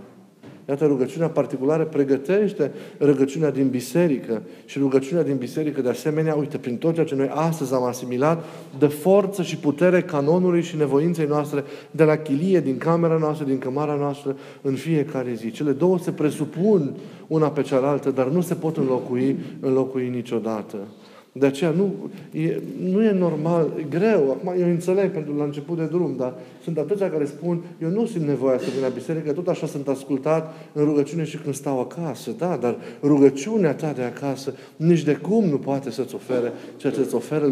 Iată, 0.68 0.86
rugăciunea 0.86 1.28
particulară 1.28 1.84
pregătește 1.84 2.72
rugăciunea 3.00 3.50
din 3.50 3.68
biserică 3.68 4.42
și 4.64 4.78
rugăciunea 4.78 5.22
din 5.22 5.36
biserică, 5.36 5.80
de 5.80 5.88
asemenea, 5.88 6.34
uite, 6.34 6.58
prin 6.58 6.76
tot 6.76 6.94
ceea 6.94 7.06
ce 7.06 7.14
noi 7.14 7.30
astăzi 7.34 7.74
am 7.74 7.82
asimilat, 7.82 8.44
de 8.78 8.86
forță 8.86 9.42
și 9.42 9.56
putere 9.56 10.02
canonului 10.02 10.62
și 10.62 10.76
nevoinței 10.76 11.26
noastre 11.26 11.64
de 11.90 12.04
la 12.04 12.16
chilie, 12.16 12.60
din 12.60 12.78
camera 12.78 13.16
noastră, 13.16 13.46
din 13.46 13.58
cămara 13.58 13.94
noastră, 13.94 14.36
în 14.62 14.74
fiecare 14.74 15.34
zi. 15.34 15.50
Cele 15.50 15.72
două 15.72 15.98
se 15.98 16.10
presupun 16.10 16.96
una 17.26 17.50
pe 17.50 17.62
cealaltă, 17.62 18.10
dar 18.10 18.26
nu 18.26 18.40
se 18.40 18.54
pot 18.54 18.76
înlocui, 18.76 19.38
înlocui 19.60 20.08
niciodată. 20.08 20.76
De 21.36 21.46
aceea 21.46 21.70
nu 21.70 21.94
e, 22.30 22.60
nu 22.90 23.04
e 23.04 23.12
normal, 23.12 23.72
e 23.78 23.82
greu. 23.82 24.30
Acum 24.30 24.60
eu 24.60 24.68
înțeleg 24.68 25.10
pentru 25.10 25.36
la 25.36 25.44
început 25.44 25.78
de 25.78 25.84
drum, 25.84 26.14
dar 26.18 26.34
sunt 26.62 26.78
atâția 26.78 27.10
care 27.10 27.24
spun, 27.24 27.62
eu 27.82 27.88
nu 27.88 28.06
simt 28.06 28.26
nevoia 28.26 28.58
să 28.58 28.64
vin 28.72 28.82
la 28.82 28.88
biserică, 28.88 29.32
tot 29.32 29.48
așa 29.48 29.66
sunt 29.66 29.88
ascultat 29.88 30.54
în 30.72 30.84
rugăciune 30.84 31.24
și 31.24 31.36
când 31.36 31.54
stau 31.54 31.80
acasă. 31.80 32.30
Da, 32.38 32.56
dar 32.56 32.76
rugăciunea 33.02 33.74
ta 33.74 33.92
de 33.92 34.02
acasă 34.02 34.54
nici 34.76 35.02
de 35.02 35.14
cum 35.14 35.44
nu 35.44 35.58
poate 35.58 35.90
să-ți 35.90 36.14
ofere 36.14 36.52
ceea 36.76 36.92
ce 36.92 37.00
îți 37.00 37.14
oferă 37.14 37.46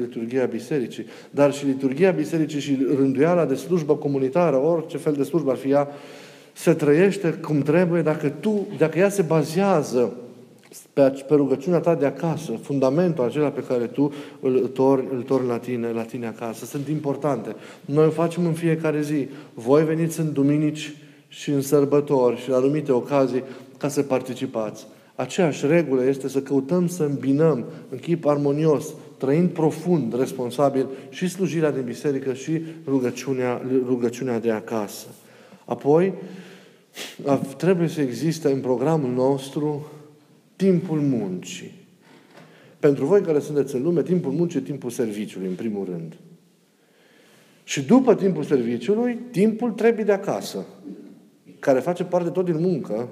liturgia 0.00 0.44
bisericii. 0.44 1.04
Dar 1.30 1.52
și 1.52 1.66
liturgia 1.66 2.10
bisericii 2.10 2.60
și 2.60 2.86
rânduiala 2.96 3.44
de 3.44 3.54
slujbă 3.54 3.96
comunitară, 3.96 4.56
orice 4.56 4.96
fel 4.96 5.12
de 5.12 5.22
slujbă 5.22 5.50
ar 5.50 5.56
fi 5.56 5.70
ea, 5.70 5.88
se 6.52 6.72
trăiește 6.72 7.30
cum 7.30 7.60
trebuie 7.60 8.02
dacă 8.02 8.28
tu, 8.28 8.66
dacă 8.78 8.98
ea 8.98 9.08
se 9.08 9.22
bazează 9.22 10.12
pe, 10.92 11.24
pe 11.28 11.34
rugăciunea 11.34 11.80
ta 11.80 11.94
de 11.94 12.06
acasă, 12.06 12.52
fundamentul 12.62 13.24
acela 13.24 13.48
pe 13.48 13.62
care 13.62 13.86
tu 13.86 14.12
îl 14.40 14.58
torni, 14.58 15.08
îl 15.12 15.22
torni 15.22 15.48
la, 15.48 15.58
tine, 15.58 15.90
la 15.90 16.02
tine 16.02 16.26
acasă. 16.26 16.64
Sunt 16.64 16.88
importante. 16.88 17.56
Noi 17.84 18.06
o 18.06 18.10
facem 18.10 18.46
în 18.46 18.52
fiecare 18.52 19.00
zi. 19.02 19.28
Voi 19.54 19.84
veniți 19.84 20.20
în 20.20 20.32
duminici 20.32 20.94
și 21.28 21.50
în 21.50 21.62
sărbători 21.62 22.40
și 22.40 22.48
la 22.48 22.56
anumite 22.56 22.92
ocazii 22.92 23.44
ca 23.78 23.88
să 23.88 24.02
participați. 24.02 24.86
Aceeași 25.14 25.66
regulă 25.66 26.04
este 26.04 26.28
să 26.28 26.40
căutăm 26.40 26.88
să 26.88 27.02
îmbinăm 27.02 27.64
în 27.88 27.98
chip 27.98 28.26
armonios, 28.26 28.94
trăind 29.18 29.50
profund, 29.50 30.18
responsabil 30.18 30.86
și 31.08 31.28
slujirea 31.28 31.70
din 31.70 31.84
biserică 31.84 32.32
și 32.32 32.62
rugăciunea, 32.86 33.62
rugăciunea 33.86 34.40
de 34.40 34.50
acasă. 34.50 35.06
Apoi, 35.64 36.12
trebuie 37.56 37.88
să 37.88 38.00
existe 38.00 38.52
în 38.52 38.60
programul 38.60 39.10
nostru 39.10 39.86
timpul 40.56 41.00
muncii. 41.00 41.72
Pentru 42.78 43.06
voi 43.06 43.20
care 43.20 43.38
sunteți 43.38 43.74
în 43.74 43.82
lume, 43.82 44.02
timpul 44.02 44.32
muncii 44.32 44.58
e 44.58 44.62
timpul 44.62 44.90
serviciului, 44.90 45.48
în 45.48 45.54
primul 45.54 45.84
rând. 45.84 46.16
Și 47.64 47.82
după 47.82 48.14
timpul 48.14 48.42
serviciului, 48.42 49.18
timpul 49.30 49.70
trebuie 49.70 50.04
de 50.04 50.12
acasă, 50.12 50.66
care 51.58 51.80
face 51.80 52.04
parte 52.04 52.30
tot 52.30 52.44
din 52.44 52.60
muncă. 52.60 53.08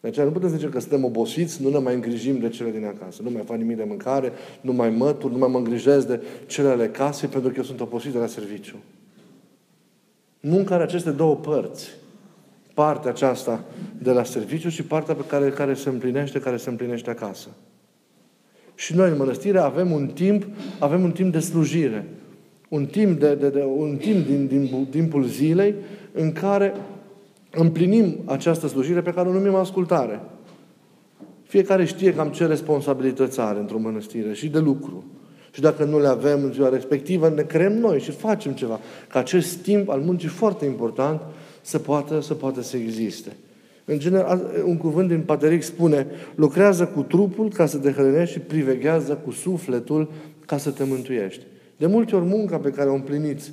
De 0.00 0.08
aceea 0.08 0.26
nu 0.26 0.32
putem 0.32 0.48
zice 0.48 0.68
că 0.68 0.80
suntem 0.80 1.04
obosiți, 1.04 1.62
nu 1.62 1.68
ne 1.68 1.78
mai 1.78 1.94
îngrijim 1.94 2.38
de 2.38 2.48
cele 2.48 2.70
din 2.70 2.84
acasă. 2.84 3.22
Nu 3.22 3.30
mai 3.30 3.42
fac 3.42 3.56
nimic 3.56 3.76
de 3.76 3.84
mâncare, 3.84 4.32
nu 4.60 4.72
mai 4.72 4.90
mătur, 4.90 5.30
nu 5.30 5.38
mai 5.38 5.48
mă 5.50 5.58
îngrijesc 5.58 6.06
de 6.06 6.22
cele 6.46 6.68
ale 6.68 6.88
casei, 6.88 7.28
pentru 7.28 7.50
că 7.50 7.56
eu 7.56 7.64
sunt 7.64 7.80
obosit 7.80 8.12
de 8.12 8.18
la 8.18 8.26
serviciu. 8.26 8.76
Munca 10.40 10.74
are 10.74 10.82
aceste 10.82 11.10
două 11.10 11.36
părți 11.36 11.90
partea 12.74 13.10
aceasta 13.10 13.64
de 13.98 14.10
la 14.10 14.24
serviciu 14.24 14.68
și 14.68 14.82
partea 14.82 15.14
pe 15.14 15.22
care, 15.26 15.48
care 15.48 15.74
se 15.74 15.88
împlinește, 15.88 16.38
care 16.38 16.56
se 16.56 16.70
împlinește 16.70 17.10
acasă. 17.10 17.48
Și 18.74 18.94
noi 18.96 19.10
în 19.10 19.16
mănăstire 19.16 19.58
avem 19.58 19.90
un 19.90 20.06
timp, 20.06 20.46
avem 20.78 21.02
un 21.02 21.12
timp 21.12 21.32
de 21.32 21.38
slujire. 21.38 22.08
Un 22.68 22.86
timp, 22.86 23.20
de, 23.20 23.34
de, 23.34 23.48
de, 23.48 23.62
un 23.76 23.96
timp 23.96 24.26
din, 24.26 24.46
din 24.46 24.86
timpul 24.90 25.24
zilei 25.24 25.74
în 26.12 26.32
care 26.32 26.74
împlinim 27.50 28.16
această 28.24 28.66
slujire 28.66 29.00
pe 29.00 29.12
care 29.12 29.28
o 29.28 29.32
numim 29.32 29.54
ascultare. 29.54 30.20
Fiecare 31.42 31.84
știe 31.84 32.14
cam 32.14 32.28
ce 32.28 32.46
responsabilități 32.46 33.40
are 33.40 33.58
într-o 33.58 33.78
mănăstire 33.78 34.32
și 34.32 34.48
de 34.48 34.58
lucru. 34.58 35.04
Și 35.50 35.60
dacă 35.60 35.84
nu 35.84 36.00
le 36.00 36.06
avem 36.06 36.44
în 36.44 36.52
ziua 36.52 36.68
respectivă, 36.68 37.28
ne 37.28 37.42
creăm 37.42 37.72
noi 37.72 38.00
și 38.00 38.10
facem 38.10 38.52
ceva. 38.52 38.80
Ca 39.08 39.18
acest 39.18 39.56
timp 39.56 39.88
al 39.88 40.00
muncii 40.00 40.28
foarte 40.28 40.64
important 40.64 41.20
să 41.62 41.78
poată 41.78 42.20
să, 42.20 42.34
poată 42.34 42.62
să 42.62 42.76
existe. 42.76 43.36
În 43.84 43.98
general, 43.98 44.50
un 44.64 44.76
cuvânt 44.76 45.08
din 45.08 45.20
Pateric 45.20 45.62
spune, 45.62 46.06
lucrează 46.34 46.86
cu 46.86 47.02
trupul 47.02 47.50
ca 47.50 47.66
să 47.66 47.78
te 47.78 47.90
hrănești 47.90 48.32
și 48.32 48.40
priveghează 48.40 49.20
cu 49.24 49.30
sufletul 49.30 50.10
ca 50.46 50.56
să 50.58 50.70
te 50.70 50.84
mântuiești. 50.84 51.44
De 51.76 51.86
multe 51.86 52.16
ori 52.16 52.24
munca 52.24 52.56
pe 52.56 52.70
care 52.70 52.88
o 52.88 52.94
împliniți 52.94 53.52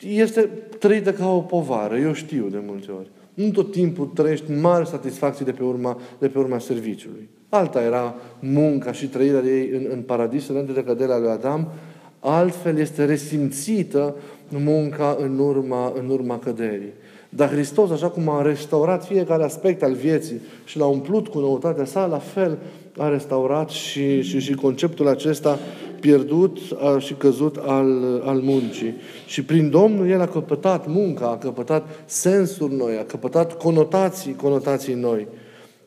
este 0.00 0.48
trăită 0.78 1.12
ca 1.12 1.34
o 1.34 1.40
povară, 1.40 1.96
eu 1.96 2.12
știu 2.12 2.48
de 2.50 2.62
multe 2.66 2.90
ori. 2.90 3.10
Nu 3.34 3.50
tot 3.50 3.70
timpul 3.70 4.06
trăiești 4.06 4.52
mari 4.52 4.88
satisfacții 4.88 5.44
de 5.44 5.52
pe 5.52 5.62
urma, 5.62 6.00
de 6.18 6.28
pe 6.28 6.38
urma 6.38 6.58
serviciului. 6.58 7.28
Alta 7.48 7.82
era 7.82 8.14
munca 8.40 8.92
și 8.92 9.06
trăirea 9.06 9.40
ei 9.40 9.70
în, 9.70 9.86
în 9.90 10.00
paradis 10.00 10.48
înainte 10.48 10.72
de 10.72 10.84
căderea 10.84 11.18
lui 11.18 11.28
Adam, 11.28 11.72
altfel 12.20 12.78
este 12.78 13.04
resimțită 13.04 14.16
munca 14.48 15.16
în 15.20 15.38
urma, 15.38 15.92
în 15.94 16.08
urma 16.08 16.38
căderii. 16.38 16.92
Dar 17.28 17.50
Hristos, 17.50 17.90
așa 17.90 18.08
cum 18.08 18.28
a 18.28 18.42
restaurat 18.42 19.04
fiecare 19.04 19.44
aspect 19.44 19.82
al 19.82 19.92
vieții 19.92 20.40
și 20.64 20.78
l-a 20.78 20.86
umplut 20.86 21.28
cu 21.28 21.38
noutatea 21.38 21.84
sa, 21.84 22.06
la 22.06 22.18
fel 22.18 22.58
a 22.96 23.08
restaurat 23.08 23.68
și, 23.68 24.22
și, 24.22 24.40
și 24.40 24.54
conceptul 24.54 25.08
acesta 25.08 25.58
pierdut 26.00 26.58
a, 26.82 26.98
și 26.98 27.14
căzut 27.14 27.56
al, 27.56 28.22
al 28.24 28.40
muncii. 28.40 28.94
Și 29.26 29.42
prin 29.42 29.70
Domnul 29.70 30.08
El 30.08 30.20
a 30.20 30.26
căpătat 30.26 30.86
munca, 30.86 31.26
a 31.26 31.38
căpătat 31.38 31.88
sensuri 32.04 32.74
noi, 32.74 32.96
a 32.96 33.04
căpătat 33.04 33.58
conotații, 33.58 34.34
conotații 34.34 34.94
noi. 34.94 35.26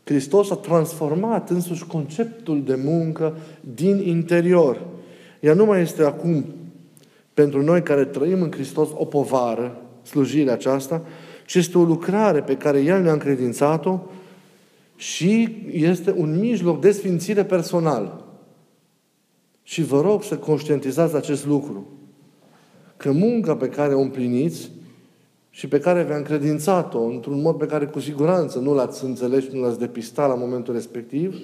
Hristos 0.04 0.52
a 0.52 0.56
transformat 0.56 1.50
însuși 1.50 1.86
conceptul 1.86 2.64
de 2.64 2.80
muncă 2.84 3.38
din 3.76 4.02
interior. 4.06 4.82
Ea 5.40 5.54
nu 5.54 5.66
mai 5.66 5.82
este 5.82 6.04
acum 6.04 6.46
pentru 7.38 7.62
noi 7.62 7.84
care 7.84 8.06
trăim 8.06 8.42
în 8.42 8.52
Hristos 8.52 8.90
o 8.94 9.06
povară, 9.06 9.82
slujirea 10.04 10.54
aceasta, 10.54 11.02
ci 11.46 11.56
este 11.56 11.78
o 11.78 11.84
lucrare 11.84 12.42
pe 12.42 12.58
care 12.58 12.82
El 12.82 13.02
ne-a 13.02 13.12
încredințat-o 13.12 14.00
și 14.96 15.58
este 15.72 16.14
un 16.18 16.40
mijloc 16.40 16.82
de 16.82 16.92
sfințire 16.92 17.46
personal. 17.46 18.26
Și 19.64 19.84
vă 19.84 20.02
rog 20.02 20.24
să 20.24 20.38
conștientizați 20.38 21.16
acest 21.16 21.46
lucru. 21.46 21.88
Că 22.98 23.12
munca 23.12 23.56
pe 23.56 23.70
care 23.70 23.94
o 23.94 24.00
împliniți 24.00 24.72
și 25.50 25.68
pe 25.68 25.80
care 25.80 26.04
vi-a 26.04 26.18
încredințat-o 26.18 27.02
într-un 27.02 27.42
mod 27.42 27.58
pe 27.58 27.66
care 27.66 27.86
cu 27.86 28.00
siguranță 28.00 28.60
nu 28.60 28.74
l-ați 28.74 29.04
înțeles 29.04 29.44
și 29.44 29.50
nu 29.54 29.62
l-ați 29.62 29.80
depistat 29.80 30.28
la 30.28 30.36
momentul 30.36 30.74
respectiv, 30.74 31.36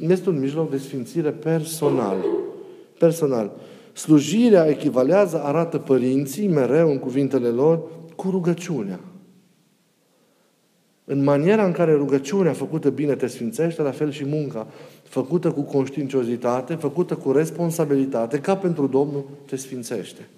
este 0.00 0.28
un 0.28 0.38
mijloc 0.38 0.70
de 0.70 0.78
sfințire 0.78 1.30
personal. 1.30 2.16
Personal. 2.98 3.52
Slujirea 3.94 4.68
echivalează, 4.68 5.42
arată 5.42 5.78
părinții, 5.78 6.48
mereu 6.48 6.90
în 6.90 6.98
cuvintele 6.98 7.48
lor, 7.48 7.82
cu 8.16 8.30
rugăciunea. 8.30 9.00
În 11.04 11.22
maniera 11.22 11.64
în 11.64 11.72
care 11.72 11.92
rugăciunea 11.92 12.52
făcută 12.52 12.90
bine 12.90 13.14
te 13.14 13.26
sfințește, 13.26 13.82
la 13.82 13.90
fel 13.90 14.10
și 14.10 14.24
munca 14.24 14.66
făcută 15.02 15.50
cu 15.50 15.62
conștiinciozitate, 15.62 16.74
făcută 16.74 17.14
cu 17.14 17.32
responsabilitate, 17.32 18.38
ca 18.38 18.56
pentru 18.56 18.86
Domnul, 18.86 19.24
te 19.46 19.56
sfințește. 19.56 20.28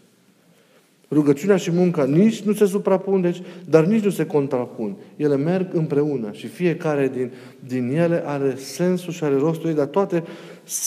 Rugăciunea 1.10 1.56
și 1.56 1.70
munca 1.70 2.04
nici 2.04 2.42
nu 2.42 2.52
se 2.52 2.66
suprapun, 2.66 3.20
deci, 3.20 3.42
dar 3.68 3.84
nici 3.84 4.04
nu 4.04 4.10
se 4.10 4.26
contrapun. 4.26 4.96
Ele 5.16 5.36
merg 5.36 5.74
împreună 5.74 6.32
și 6.32 6.46
fiecare 6.46 7.08
din, 7.08 7.32
din 7.66 7.96
ele 7.96 8.22
are 8.26 8.54
sensul 8.56 9.12
și 9.12 9.24
are 9.24 9.36
rostul 9.36 9.68
ei, 9.68 9.74
dar 9.74 9.86
toate 9.86 10.24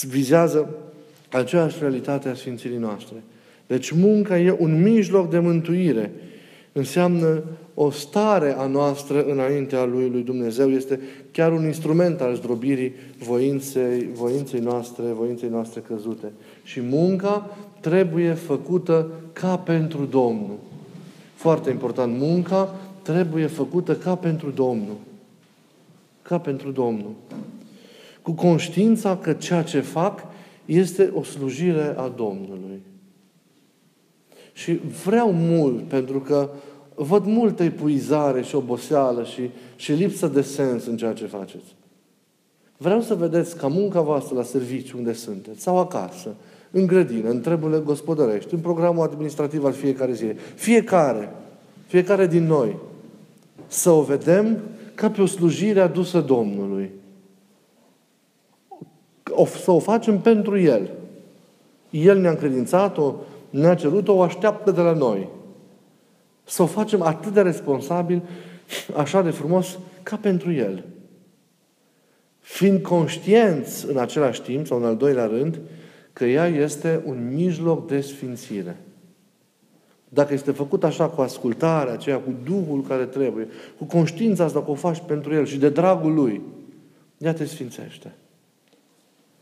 vizează 0.08 0.74
aceeași 1.32 1.76
realitate 1.80 2.28
a 2.28 2.34
Sfințirii 2.34 2.76
noastre. 2.76 3.16
Deci 3.66 3.90
munca 3.90 4.38
e 4.38 4.56
un 4.58 4.82
mijloc 4.82 5.30
de 5.30 5.38
mântuire. 5.38 6.12
Înseamnă 6.72 7.42
o 7.74 7.90
stare 7.90 8.54
a 8.58 8.66
noastră 8.66 9.24
înaintea 9.24 9.84
lui, 9.84 10.08
lui 10.08 10.22
Dumnezeu. 10.22 10.70
Este 10.70 11.00
chiar 11.30 11.52
un 11.52 11.64
instrument 11.64 12.20
al 12.20 12.34
zdrobirii 12.34 12.92
voinței, 13.18 14.08
voinței 14.12 14.60
noastre, 14.60 15.04
voinței 15.04 15.48
noastre 15.48 15.80
căzute. 15.80 16.32
Și 16.62 16.80
munca 16.80 17.56
trebuie 17.80 18.32
făcută 18.32 19.06
ca 19.32 19.56
pentru 19.56 20.04
Domnul. 20.04 20.58
Foarte 21.34 21.70
important, 21.70 22.18
munca 22.18 22.74
trebuie 23.02 23.46
făcută 23.46 23.96
ca 23.96 24.14
pentru 24.14 24.50
Domnul. 24.50 24.96
Ca 26.22 26.38
pentru 26.38 26.70
Domnul. 26.70 27.12
Cu 28.22 28.32
conștiința 28.32 29.16
că 29.16 29.32
ceea 29.32 29.62
ce 29.62 29.80
fac 29.80 30.26
este 30.76 31.10
o 31.14 31.22
slujire 31.22 31.94
a 31.96 32.08
Domnului. 32.08 32.82
Și 34.52 34.80
vreau 35.04 35.32
mult, 35.32 35.88
pentru 35.88 36.20
că 36.20 36.50
văd 36.94 37.24
multă 37.24 37.62
epuizare 37.62 38.42
și 38.42 38.54
oboseală 38.54 39.24
și, 39.24 39.50
și 39.76 39.92
lipsă 39.92 40.26
de 40.26 40.42
sens 40.42 40.86
în 40.86 40.96
ceea 40.96 41.12
ce 41.12 41.26
faceți. 41.26 41.76
Vreau 42.76 43.00
să 43.00 43.14
vedeți 43.14 43.56
ca 43.56 43.66
munca 43.66 44.00
voastră 44.00 44.34
la 44.34 44.42
serviciu 44.42 44.98
unde 44.98 45.12
sunteți, 45.12 45.62
sau 45.62 45.78
acasă, 45.78 46.34
în 46.70 46.86
grădină, 46.86 47.30
în 47.30 47.40
treburile 47.40 47.78
gospodărești, 47.78 48.54
în 48.54 48.60
programul 48.60 49.04
administrativ 49.04 49.64
al 49.64 49.72
fiecare 49.72 50.12
zi. 50.12 50.26
Fiecare, 50.54 51.32
fiecare 51.86 52.26
din 52.26 52.46
noi, 52.46 52.76
să 53.66 53.90
o 53.90 54.02
vedem 54.02 54.58
ca 54.94 55.10
pe 55.10 55.22
o 55.22 55.26
slujire 55.26 55.80
adusă 55.80 56.20
Domnului. 56.20 56.90
O, 59.30 59.46
să 59.46 59.70
o 59.70 59.78
facem 59.78 60.18
pentru 60.18 60.58
El. 60.58 60.90
El 61.90 62.18
ne-a 62.18 62.30
încredințat-o, 62.30 63.14
ne-a 63.50 63.74
cerut-o, 63.74 64.12
o 64.12 64.22
așteaptă 64.22 64.70
de 64.70 64.80
la 64.80 64.92
noi. 64.92 65.28
Să 66.44 66.62
o 66.62 66.66
facem 66.66 67.02
atât 67.02 67.32
de 67.32 67.40
responsabil, 67.40 68.22
așa 68.96 69.22
de 69.22 69.30
frumos, 69.30 69.78
ca 70.02 70.16
pentru 70.16 70.52
El. 70.52 70.84
Fiind 72.40 72.82
conștienți 72.82 73.90
în 73.90 73.98
același 73.98 74.42
timp, 74.42 74.66
sau 74.66 74.78
în 74.78 74.84
al 74.84 74.96
doilea 74.96 75.26
rând, 75.26 75.58
că 76.12 76.24
ea 76.24 76.46
este 76.46 77.02
un 77.04 77.30
mijloc 77.34 77.86
de 77.86 78.00
sfințire. 78.00 78.76
Dacă 80.08 80.34
este 80.34 80.50
făcut 80.50 80.84
așa 80.84 81.08
cu 81.08 81.20
ascultarea 81.20 81.92
aceea, 81.92 82.18
cu 82.18 82.34
Duhul 82.44 82.82
care 82.88 83.04
trebuie, 83.04 83.48
cu 83.78 83.84
conștiința 83.84 84.44
asta 84.44 84.62
că 84.62 84.70
o 84.70 84.74
faci 84.74 85.02
pentru 85.06 85.34
El 85.34 85.46
și 85.46 85.58
de 85.58 85.68
dragul 85.68 86.14
Lui, 86.14 86.40
ea 87.18 87.32
te 87.32 87.44
sfințește. 87.44 88.14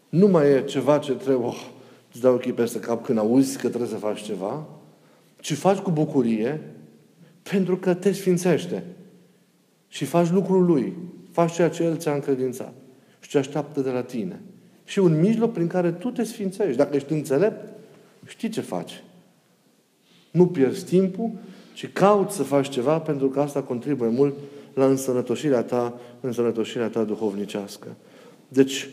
Nu 0.09 0.27
mai 0.27 0.51
e 0.51 0.65
ceva 0.65 0.99
ce 0.99 1.13
trebuie, 1.13 1.47
oh, 1.47 1.67
îți 2.13 2.21
dau 2.21 2.35
ochii 2.35 2.53
peste 2.53 2.81
cap 2.81 3.05
când 3.05 3.19
auzi 3.19 3.59
că 3.59 3.69
trebuie 3.69 3.91
să 3.91 3.97
faci 3.97 4.23
ceva, 4.23 4.67
ci 5.41 5.53
faci 5.53 5.79
cu 5.79 5.91
bucurie 5.91 6.61
pentru 7.43 7.77
că 7.77 7.95
te 7.95 8.13
sfințește. 8.13 8.85
Și 9.89 10.05
faci 10.05 10.31
lucrul 10.31 10.65
Lui. 10.65 10.97
Faci 11.31 11.53
ceea 11.53 11.69
ce 11.69 11.83
El 11.83 11.97
ți-a 11.97 12.13
încredințat 12.13 12.73
și 13.21 13.29
ce 13.29 13.39
așteaptă 13.39 13.81
de 13.81 13.91
la 13.91 14.03
tine 14.03 14.41
și 14.85 14.99
un 14.99 15.21
mijloc 15.21 15.53
prin 15.53 15.67
care 15.67 15.93
tu 15.93 16.11
te 16.11 16.25
sfințești. 16.25 16.77
Dacă 16.77 16.97
ești 16.97 17.13
înțelept, 17.13 17.73
știi 18.27 18.49
ce 18.49 18.61
faci. 18.61 19.03
Nu 20.31 20.47
pierzi 20.47 20.85
timpul, 20.85 21.31
ci 21.75 21.93
cauți 21.93 22.37
să 22.37 22.43
faci 22.43 22.69
ceva 22.69 23.01
pentru 23.01 23.29
că 23.29 23.41
asta 23.41 23.63
contribuie 23.63 24.09
mult 24.09 24.35
la 24.75 24.87
însănătoșirea 24.87 25.63
ta, 25.63 25.99
însănătoșirea 26.21 26.89
ta 26.89 27.05
duhovnicească. 27.05 27.97
Deci, 28.49 28.89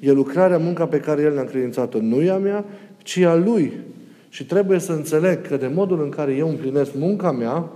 e 0.00 0.12
lucrarea, 0.12 0.58
munca 0.58 0.86
pe 0.86 1.00
care 1.00 1.22
El 1.22 1.32
ne-a 1.32 1.42
încredințat-o, 1.42 2.00
nu 2.00 2.22
e 2.22 2.30
a 2.30 2.38
mea, 2.38 2.64
ci 3.02 3.18
a 3.18 3.34
Lui. 3.34 3.72
Și 4.28 4.46
trebuie 4.46 4.78
să 4.78 4.92
înțeleg 4.92 5.46
că 5.46 5.56
de 5.56 5.66
modul 5.66 6.02
în 6.02 6.08
care 6.08 6.34
eu 6.34 6.48
împlinesc 6.48 6.94
munca 6.94 7.32
mea, 7.32 7.70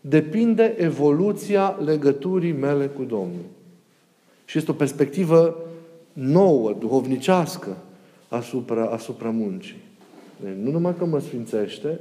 depinde 0.00 0.74
evoluția 0.78 1.78
legăturii 1.84 2.52
mele 2.52 2.86
cu 2.86 3.02
Domnul. 3.02 3.44
Și 4.44 4.58
este 4.58 4.70
o 4.70 4.74
perspectivă 4.74 5.56
nouă, 6.12 6.76
duhovnicească 6.78 7.76
asupra, 8.28 8.84
asupra 8.84 9.30
muncii. 9.30 9.82
Deci, 10.42 10.54
nu 10.62 10.70
numai 10.70 10.94
că 10.98 11.04
mă 11.04 11.18
sfințește, 11.18 12.00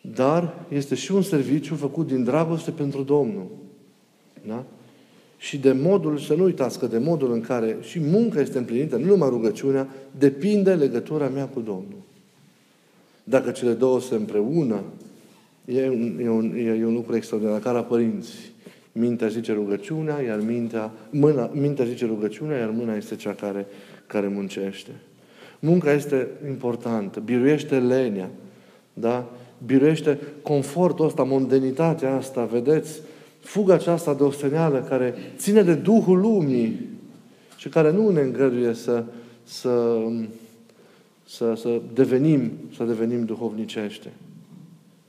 dar 0.00 0.54
este 0.68 0.94
și 0.94 1.12
un 1.12 1.22
serviciu 1.22 1.74
făcut 1.74 2.06
din 2.06 2.24
dragoste 2.24 2.70
pentru 2.70 3.02
Domnul. 3.02 3.46
Da? 4.46 4.64
Și 5.38 5.58
de 5.58 5.72
modul, 5.72 6.18
să 6.18 6.34
nu 6.34 6.44
uitați 6.44 6.78
că 6.78 6.86
de 6.86 6.98
modul 6.98 7.32
în 7.32 7.40
care 7.40 7.76
și 7.80 8.00
munca 8.00 8.40
este 8.40 8.58
împlinită, 8.58 8.96
nu 8.96 9.06
numai 9.06 9.28
rugăciunea, 9.28 9.88
depinde 10.18 10.74
legătura 10.74 11.28
mea 11.28 11.44
cu 11.44 11.60
Domnul. 11.60 12.04
Dacă 13.24 13.50
cele 13.50 13.72
două 13.72 14.00
se 14.00 14.14
împreună, 14.14 14.82
e 15.64 15.88
un, 15.88 16.20
e 16.22 16.28
un, 16.28 16.54
e 16.56 16.84
un 16.84 16.94
lucru 16.94 17.16
extraordinar, 17.16 17.60
ca 17.60 17.72
la 17.72 17.82
părinți. 17.82 18.32
Mintea 18.92 19.28
zice 19.28 19.52
rugăciunea, 19.52 20.20
iar 20.20 20.40
mintea, 20.40 20.92
mâna, 21.10 21.50
mintea 21.54 21.84
zice 21.84 22.06
rugăciunea, 22.06 22.58
iar 22.58 22.70
mâna 22.70 22.96
este 22.96 23.16
cea 23.16 23.32
care, 23.32 23.66
care 24.06 24.28
muncește. 24.28 24.90
Munca 25.58 25.92
este 25.92 26.28
importantă, 26.48 27.20
biruiește 27.20 27.78
lenia, 27.78 28.30
da? 28.92 29.30
biruiește 29.66 30.18
confortul 30.42 31.04
ăsta, 31.04 31.22
mondenitatea 31.22 32.14
asta, 32.16 32.44
vedeți? 32.44 33.00
Fuga 33.46 33.74
aceasta 33.74 34.14
de 34.14 34.22
osteneală 34.22 34.82
care 34.88 35.14
ține 35.36 35.62
de 35.62 35.74
Duhul 35.74 36.20
lumii 36.20 36.80
și 37.56 37.68
care 37.68 37.92
nu 37.92 38.10
ne 38.10 38.20
îngăduie 38.20 38.72
să, 38.72 39.04
să, 39.44 39.98
să, 41.26 41.54
să 41.54 41.80
devenim, 41.94 42.50
să 42.76 42.84
devenim 42.84 43.24
duhovnicește. 43.24 44.12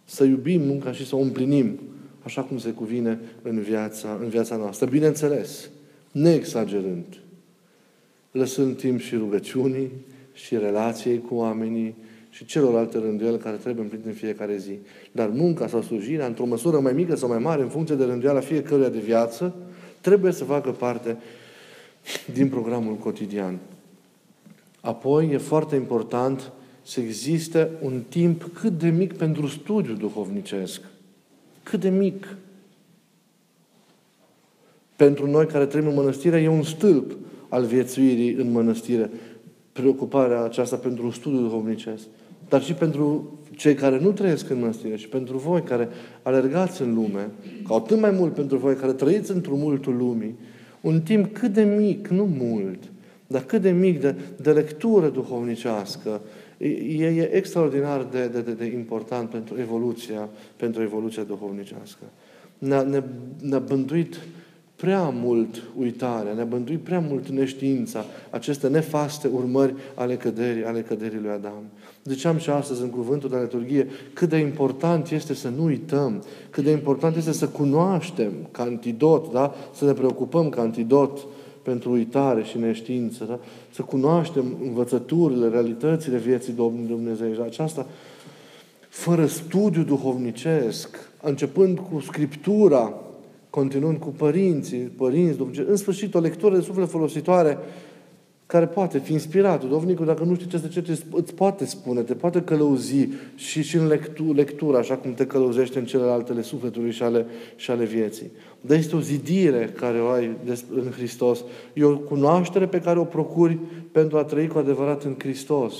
Să 0.06 0.23
iubim 0.23 0.62
munca 0.62 0.91
și 0.91 1.06
să 1.06 1.15
o 1.15 1.19
împlinim 1.19 1.80
așa 2.23 2.41
cum 2.41 2.58
se 2.58 2.69
cuvine 2.69 3.19
în 3.41 3.60
viața, 3.60 4.17
în 4.21 4.28
viața 4.28 4.56
noastră. 4.56 4.88
Bineînțeles, 4.89 5.69
neexagerând, 6.12 7.06
lăsând 8.32 8.78
timp 8.78 9.00
și 9.00 9.15
rugăciunii, 9.15 9.91
și 10.34 10.58
relației 10.58 11.21
cu 11.21 11.36
oamenii, 11.36 11.95
și 12.38 12.45
celorlalte 12.45 12.97
rânduieli 12.97 13.38
care 13.38 13.56
trebuie 13.56 13.84
împlinite 13.84 14.10
în 14.10 14.15
fiecare 14.15 14.58
zi. 14.58 14.80
Dar 15.12 15.30
munca 15.30 15.67
sau 15.67 15.82
slujirea, 15.82 16.26
într-o 16.26 16.45
măsură 16.45 16.80
mai 16.80 16.93
mică 16.93 17.15
sau 17.15 17.30
mai 17.30 17.38
mare, 17.38 17.62
în 17.62 17.67
funcție 17.67 17.95
de 17.95 18.04
rânduiala 18.04 18.39
fiecăruia 18.39 18.89
de 18.89 19.00
viață, 19.00 19.56
trebuie 20.02 20.32
să 20.32 20.43
facă 20.43 20.71
parte 20.71 21.17
din 22.34 22.50
programul 22.50 22.95
cotidian. 22.95 23.60
Apoi, 24.82 25.30
e 25.32 25.38
foarte 25.38 25.76
important 25.76 26.52
să 26.82 27.00
existe 27.00 27.69
un 27.82 28.04
timp 28.10 28.43
cât 28.54 28.78
de 28.80 28.89
mic 28.89 29.13
pentru 29.13 29.47
studiu 29.47 29.93
duhovnicesc. 29.93 30.82
Cât 31.63 31.80
de 31.80 31.89
mic. 31.89 32.38
Pentru 34.95 35.30
noi 35.30 35.45
care 35.45 35.65
trăim 35.65 35.88
în 35.88 35.93
mănăstire, 35.93 36.41
e 36.41 36.47
un 36.47 36.63
stâlp 36.63 37.17
al 37.50 37.65
viețuirii 37.65 38.34
în 38.34 38.52
mănăstire. 38.52 39.10
Preocuparea 39.71 40.43
aceasta 40.43 40.76
pentru 40.76 41.10
studiul 41.10 41.41
duhovnicesc. 41.41 42.04
Dar 42.50 42.62
și 42.63 42.73
pentru 42.73 43.32
cei 43.52 43.73
care 43.73 44.00
nu 44.00 44.12
trăiesc 44.12 44.50
în 44.50 44.60
mănăstire 44.60 44.95
și 44.95 45.08
pentru 45.08 45.38
voi 45.38 45.62
care 45.62 45.89
alergați 46.21 46.82
în 46.82 46.93
lume, 46.93 47.30
ca 47.67 47.76
atât 47.76 48.00
mai 48.00 48.12
mult 48.12 48.34
pentru 48.34 48.58
voi 48.58 48.76
care 48.76 48.93
trăiți 48.93 49.32
într-un 49.32 49.60
multul 49.60 49.97
lumii, 49.97 50.36
un 50.82 51.02
timp 51.02 51.34
cât 51.34 51.54
de 51.54 51.63
mic, 51.63 52.08
nu 52.08 52.30
mult, 52.39 52.84
dar 53.28 53.43
cât 53.43 53.62
de 53.62 53.71
mic 53.71 54.02
de, 54.02 54.15
de 54.41 54.52
lectură 54.52 55.10
duhovnicească, 55.10 56.21
e, 56.58 57.06
e 57.06 57.36
extraordinar 57.36 58.04
de, 58.04 58.28
de, 58.28 58.41
de, 58.41 58.52
de 58.52 58.65
important 58.65 59.30
pentru 59.30 59.56
evoluția, 59.60 60.30
pentru 60.56 60.82
evoluția 60.82 61.23
duhovnicească. 61.23 62.04
Ne-a, 62.58 62.82
ne, 62.82 63.04
ne-a 63.41 63.60
bântuit 63.60 64.19
prea 64.77 65.09
mult 65.09 65.63
uitarea, 65.77 66.33
ne-a 66.33 66.45
bântuit 66.45 66.79
prea 66.79 66.99
mult 66.99 67.27
neștiința, 67.27 68.05
aceste 68.29 68.67
nefaste 68.67 69.27
urmări 69.33 69.73
ale 69.93 70.15
căderii, 70.15 70.63
ale 70.63 70.81
căderii 70.81 71.19
lui 71.19 71.29
Adam. 71.29 71.63
Ziceam 72.03 72.37
și 72.37 72.49
astăzi 72.49 72.81
în 72.81 72.89
cuvântul 72.89 73.29
de 73.29 73.37
liturghie 73.37 73.87
cât 74.13 74.29
de 74.29 74.37
important 74.37 75.09
este 75.09 75.33
să 75.33 75.49
nu 75.49 75.63
uităm, 75.63 76.23
cât 76.49 76.63
de 76.63 76.71
important 76.71 77.15
este 77.15 77.31
să 77.31 77.47
cunoaștem 77.47 78.31
ca 78.51 78.63
antidot, 78.63 79.31
da? 79.31 79.53
să 79.73 79.85
ne 79.85 79.93
preocupăm 79.93 80.49
ca 80.49 80.61
antidot 80.61 81.19
pentru 81.61 81.91
uitare 81.91 82.43
și 82.43 82.57
neștiință, 82.57 83.23
da? 83.23 83.39
să 83.73 83.81
cunoaștem 83.81 84.57
învățăturile, 84.63 85.47
realitățile 85.47 86.17
vieții 86.17 86.53
Domnului 86.53 86.87
Dumnezeu. 86.87 87.33
Și 87.33 87.39
aceasta, 87.45 87.85
fără 88.89 89.25
studiu 89.25 89.83
duhovnicesc, 89.83 90.97
începând 91.21 91.79
cu 91.79 91.99
Scriptura, 91.99 92.93
continuând 93.57 93.97
cu 93.97 94.09
părinții, 94.09 94.77
părinți, 94.77 95.39
în 95.67 95.75
sfârșit 95.75 96.15
o 96.15 96.19
lectură 96.19 96.55
de 96.55 96.61
suflet 96.61 96.89
folositoare, 96.89 97.57
care 98.45 98.65
poate 98.65 98.99
fi 98.99 99.11
inspirat. 99.11 99.65
Dovnicul, 99.65 100.05
dacă 100.05 100.23
nu 100.23 100.35
știi 100.35 100.47
ce 100.47 100.57
să 100.57 100.67
citești, 100.67 101.05
îți 101.11 101.33
poate 101.33 101.65
spune, 101.65 102.01
te 102.01 102.13
poate 102.13 102.41
călăuzi 102.41 103.09
și, 103.35 103.63
și 103.63 103.75
în 103.75 103.87
lectu, 103.87 104.33
lectură, 104.33 104.77
așa 104.77 104.95
cum 104.95 105.13
te 105.13 105.25
călăuzește 105.25 105.79
în 105.79 105.85
celelalte 105.85 106.41
sufletului 106.41 106.91
și 106.91 107.03
ale, 107.03 107.25
și 107.55 107.71
ale 107.71 107.85
vieții. 107.85 108.31
Dar 108.61 108.77
este 108.77 108.95
o 108.95 108.99
zidire 108.99 109.73
care 109.75 109.99
o 109.99 110.07
ai 110.07 110.31
în 110.75 110.91
Hristos. 110.91 111.43
E 111.73 111.83
o 111.83 111.97
cunoaștere 111.97 112.67
pe 112.67 112.81
care 112.81 112.99
o 112.99 113.03
procuri 113.03 113.57
pentru 113.91 114.17
a 114.17 114.23
trăi 114.23 114.47
cu 114.47 114.57
adevărat 114.57 115.03
în 115.03 115.15
Hristos. 115.17 115.73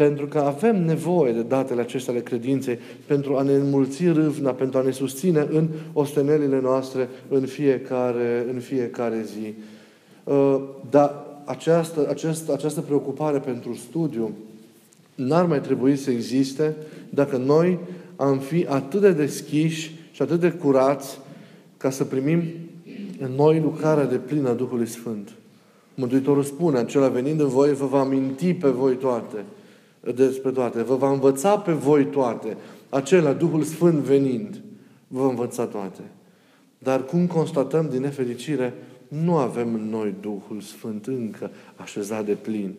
Pentru 0.00 0.26
că 0.26 0.38
avem 0.38 0.84
nevoie 0.84 1.32
de 1.32 1.42
datele 1.42 1.80
acestea 1.80 2.12
ale 2.12 2.22
credinței 2.22 2.78
pentru 3.06 3.36
a 3.36 3.42
ne 3.42 3.52
înmulți 3.52 4.06
râvna, 4.06 4.50
pentru 4.50 4.78
a 4.78 4.82
ne 4.82 4.90
susține 4.90 5.46
în 5.50 5.68
ostenelile 5.92 6.60
noastre 6.60 7.08
în 7.28 7.46
fiecare, 7.46 8.46
în 8.52 8.60
fiecare 8.60 9.24
zi. 9.24 9.54
Uh, 10.24 10.60
dar 10.90 11.26
această, 11.44 12.06
această, 12.08 12.52
această 12.52 12.80
preocupare 12.80 13.38
pentru 13.38 13.74
studiu 13.74 14.30
n-ar 15.14 15.46
mai 15.46 15.60
trebui 15.60 15.96
să 15.96 16.10
existe 16.10 16.76
dacă 17.10 17.36
noi 17.36 17.78
am 18.16 18.38
fi 18.38 18.66
atât 18.68 19.00
de 19.00 19.12
deschiși 19.12 19.94
și 20.12 20.22
atât 20.22 20.40
de 20.40 20.50
curați 20.50 21.18
ca 21.76 21.90
să 21.90 22.04
primim 22.04 22.42
în 23.18 23.30
noi 23.36 23.60
lucrarea 23.60 24.04
de 24.04 24.16
plină 24.16 24.48
a 24.48 24.52
Duhului 24.52 24.86
Sfânt. 24.86 25.28
Mântuitorul 25.94 26.42
spune, 26.42 26.78
acela 26.78 27.08
venind 27.08 27.40
în 27.40 27.48
voi, 27.48 27.74
vă 27.74 27.86
va 27.86 28.04
minti 28.04 28.54
pe 28.54 28.68
voi 28.68 28.94
toate, 28.94 29.44
despre 30.14 30.50
toate, 30.50 30.82
vă 30.82 30.96
va 30.96 31.10
învăța 31.10 31.58
pe 31.58 31.72
voi 31.72 32.04
toate. 32.04 32.56
Acela, 32.88 33.32
Duhul 33.32 33.62
Sfânt 33.62 33.98
venind, 33.98 34.60
vă 35.08 35.20
va 35.20 35.28
învăța 35.28 35.64
toate. 35.64 36.00
Dar 36.78 37.04
cum 37.04 37.26
constatăm 37.26 37.88
din 37.90 38.00
nefericire, 38.00 38.74
nu 39.08 39.36
avem 39.36 39.74
în 39.74 39.88
noi 39.90 40.14
Duhul 40.20 40.60
Sfânt 40.60 41.06
încă 41.06 41.50
așezat 41.76 42.24
de 42.24 42.32
plin. 42.32 42.74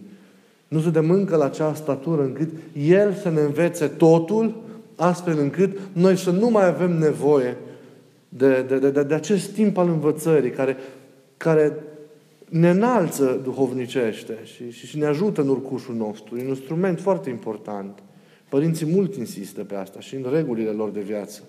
Nu 0.67 0.79
suntem 0.79 1.09
încă 1.09 1.35
la 1.35 1.45
acea 1.45 1.73
statură 1.73 2.23
încât 2.23 2.49
El 2.73 3.13
să 3.13 3.29
ne 3.29 3.41
învețe 3.41 3.87
totul, 3.87 4.55
astfel 4.95 5.39
încât 5.39 5.77
noi 5.93 6.17
să 6.17 6.31
nu 6.31 6.49
mai 6.49 6.67
avem 6.67 6.97
nevoie 6.97 7.57
de, 8.29 8.61
de, 8.61 8.89
de, 8.89 9.03
de 9.03 9.13
acest 9.13 9.49
timp 9.49 9.77
al 9.77 9.87
învățării 9.87 10.49
care, 10.49 10.77
care 11.37 11.77
ne 12.51 12.69
înalță 12.69 13.39
duhovnicește 13.43 14.37
și, 14.43 14.71
și, 14.71 14.87
și 14.87 14.97
ne 14.97 15.05
ajută 15.05 15.41
în 15.41 15.47
urcușul 15.47 15.95
nostru. 15.95 16.37
E 16.37 16.41
un 16.41 16.47
instrument 16.47 16.99
foarte 16.99 17.29
important. 17.29 18.03
Părinții 18.49 18.85
mult 18.85 19.15
insistă 19.15 19.63
pe 19.63 19.75
asta 19.75 19.99
și 19.99 20.15
în 20.15 20.25
regulile 20.31 20.69
lor 20.69 20.89
de 20.89 20.99
viață. 20.99 21.41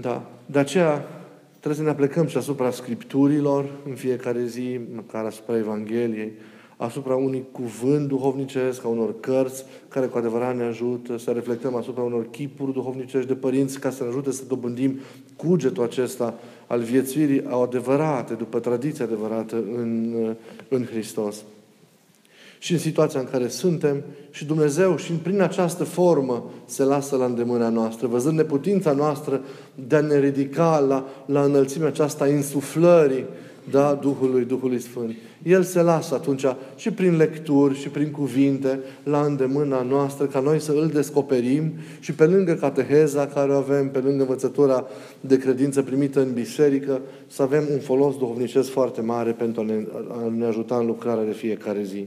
Da. 0.00 0.30
De 0.46 0.58
aceea 0.58 1.08
trebuie 1.50 1.74
să 1.74 1.82
ne 1.82 1.88
aplecăm 1.88 2.26
și 2.26 2.36
asupra 2.36 2.70
Scripturilor 2.70 3.70
în 3.88 3.94
fiecare 3.94 4.44
zi, 4.44 4.80
măcar 4.94 5.24
asupra 5.24 5.56
Evangheliei, 5.56 6.32
asupra 6.76 7.16
unui 7.16 7.44
cuvânt 7.52 8.08
duhovnicesc, 8.08 8.84
a 8.84 8.88
unor 8.88 9.20
cărți 9.20 9.64
care 9.88 10.06
cu 10.06 10.18
adevărat 10.18 10.56
ne 10.56 10.64
ajută, 10.64 11.18
să 11.18 11.30
reflectăm 11.30 11.74
asupra 11.74 12.02
unor 12.02 12.30
chipuri 12.30 12.72
duhovnicești 12.72 13.28
de 13.28 13.34
părinți 13.34 13.80
ca 13.80 13.90
să 13.90 14.02
ne 14.02 14.08
ajute 14.08 14.30
să 14.30 14.44
dobândim 14.48 14.98
cugetul 15.36 15.82
acesta 15.82 16.38
al 16.68 16.80
viețuirii 16.80 17.44
adevărate, 17.62 18.34
după 18.34 18.58
tradiția 18.58 19.04
adevărată 19.04 19.56
în, 19.56 20.14
în 20.68 20.84
Hristos. 20.84 21.36
Și 22.58 22.72
în 22.72 22.78
situația 22.78 23.20
în 23.20 23.26
care 23.30 23.48
suntem, 23.48 24.02
și 24.30 24.44
Dumnezeu 24.44 24.96
și 24.96 25.12
prin 25.12 25.40
această 25.40 25.84
formă 25.84 26.50
se 26.64 26.84
lasă 26.84 27.16
la 27.16 27.24
îndemâna 27.24 27.68
noastră, 27.68 28.06
văzând 28.06 28.36
neputința 28.36 28.92
noastră 28.92 29.40
de 29.88 29.96
a 29.96 30.00
ne 30.00 30.18
ridica 30.18 30.78
la, 30.78 31.08
la 31.26 31.42
înălțimea 31.42 31.88
aceasta 31.88 32.24
a 32.24 32.28
insuflării 32.28 33.24
da, 33.70 33.98
Duhului, 34.02 34.44
Duhului 34.44 34.78
Sfânt. 34.78 35.14
El 35.42 35.62
se 35.62 35.82
lasă 35.82 36.14
atunci 36.14 36.44
și 36.76 36.90
prin 36.90 37.16
lecturi 37.16 37.78
și 37.78 37.88
prin 37.88 38.10
cuvinte 38.10 38.80
la 39.02 39.20
îndemâna 39.20 39.82
noastră 39.82 40.26
ca 40.26 40.40
noi 40.40 40.60
să 40.60 40.72
îl 40.72 40.90
descoperim 40.92 41.72
și 42.00 42.12
pe 42.12 42.24
lângă 42.24 42.54
cateheza 42.54 43.26
care 43.26 43.52
o 43.52 43.56
avem, 43.56 43.90
pe 43.90 43.98
lângă 43.98 44.20
învățătura 44.20 44.86
de 45.20 45.38
credință 45.38 45.82
primită 45.82 46.20
în 46.20 46.32
biserică, 46.32 47.00
să 47.26 47.42
avem 47.42 47.64
un 47.72 47.78
folos 47.78 48.16
duhovnicesc 48.16 48.70
foarte 48.70 49.00
mare 49.00 49.30
pentru 49.30 49.60
a 49.60 49.64
ne, 49.64 49.86
a 50.10 50.30
ne 50.36 50.44
ajuta 50.44 50.76
în 50.76 50.86
lucrarea 50.86 51.24
de 51.24 51.32
fiecare 51.32 51.82
zi. 51.82 52.06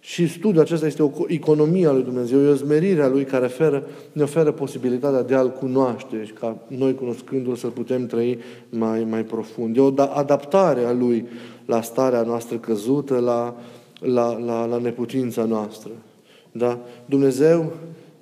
Și 0.00 0.28
studiul 0.28 0.62
acesta 0.62 0.86
este 0.86 1.02
o 1.02 1.10
economie 1.26 1.86
a 1.86 1.92
lui 1.92 2.02
Dumnezeu, 2.02 2.40
e 2.40 2.48
o 2.48 2.54
zmerire 2.54 3.02
a 3.02 3.08
Lui 3.08 3.24
care 3.24 3.44
oferă, 3.44 3.86
ne 4.12 4.22
oferă 4.22 4.52
posibilitatea 4.52 5.22
de 5.22 5.34
a-L 5.34 5.50
cunoaște 5.50 6.24
și 6.24 6.32
ca 6.32 6.56
noi 6.66 6.94
cunoscându-L 6.94 7.54
să 7.54 7.66
putem 7.66 8.06
trăi 8.06 8.38
mai, 8.68 9.04
mai 9.04 9.24
profund. 9.24 9.76
E 9.76 9.80
o 9.80 9.90
da, 9.90 10.04
adaptare 10.04 10.84
a 10.84 10.92
Lui 10.92 11.26
la 11.66 11.82
starea 11.82 12.22
noastră 12.22 12.56
căzută, 12.56 13.18
la, 13.18 13.56
la, 13.98 14.38
la, 14.38 14.64
la 14.64 14.78
neputința 14.78 15.44
noastră. 15.44 15.90
Da? 16.52 16.78
Dumnezeu, 17.06 17.72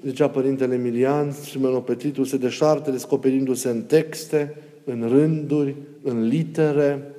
zicea 0.05 0.29
Părintele 0.29 0.75
Emilian, 0.75 1.31
Simeon 1.31 1.81
Petitul, 1.81 2.25
se 2.25 2.37
deșarte 2.37 2.91
descoperindu-se 2.91 3.69
în 3.69 3.83
texte, 3.83 4.57
în 4.85 5.09
rânduri, 5.09 5.75
în 6.03 6.27
litere, 6.27 7.16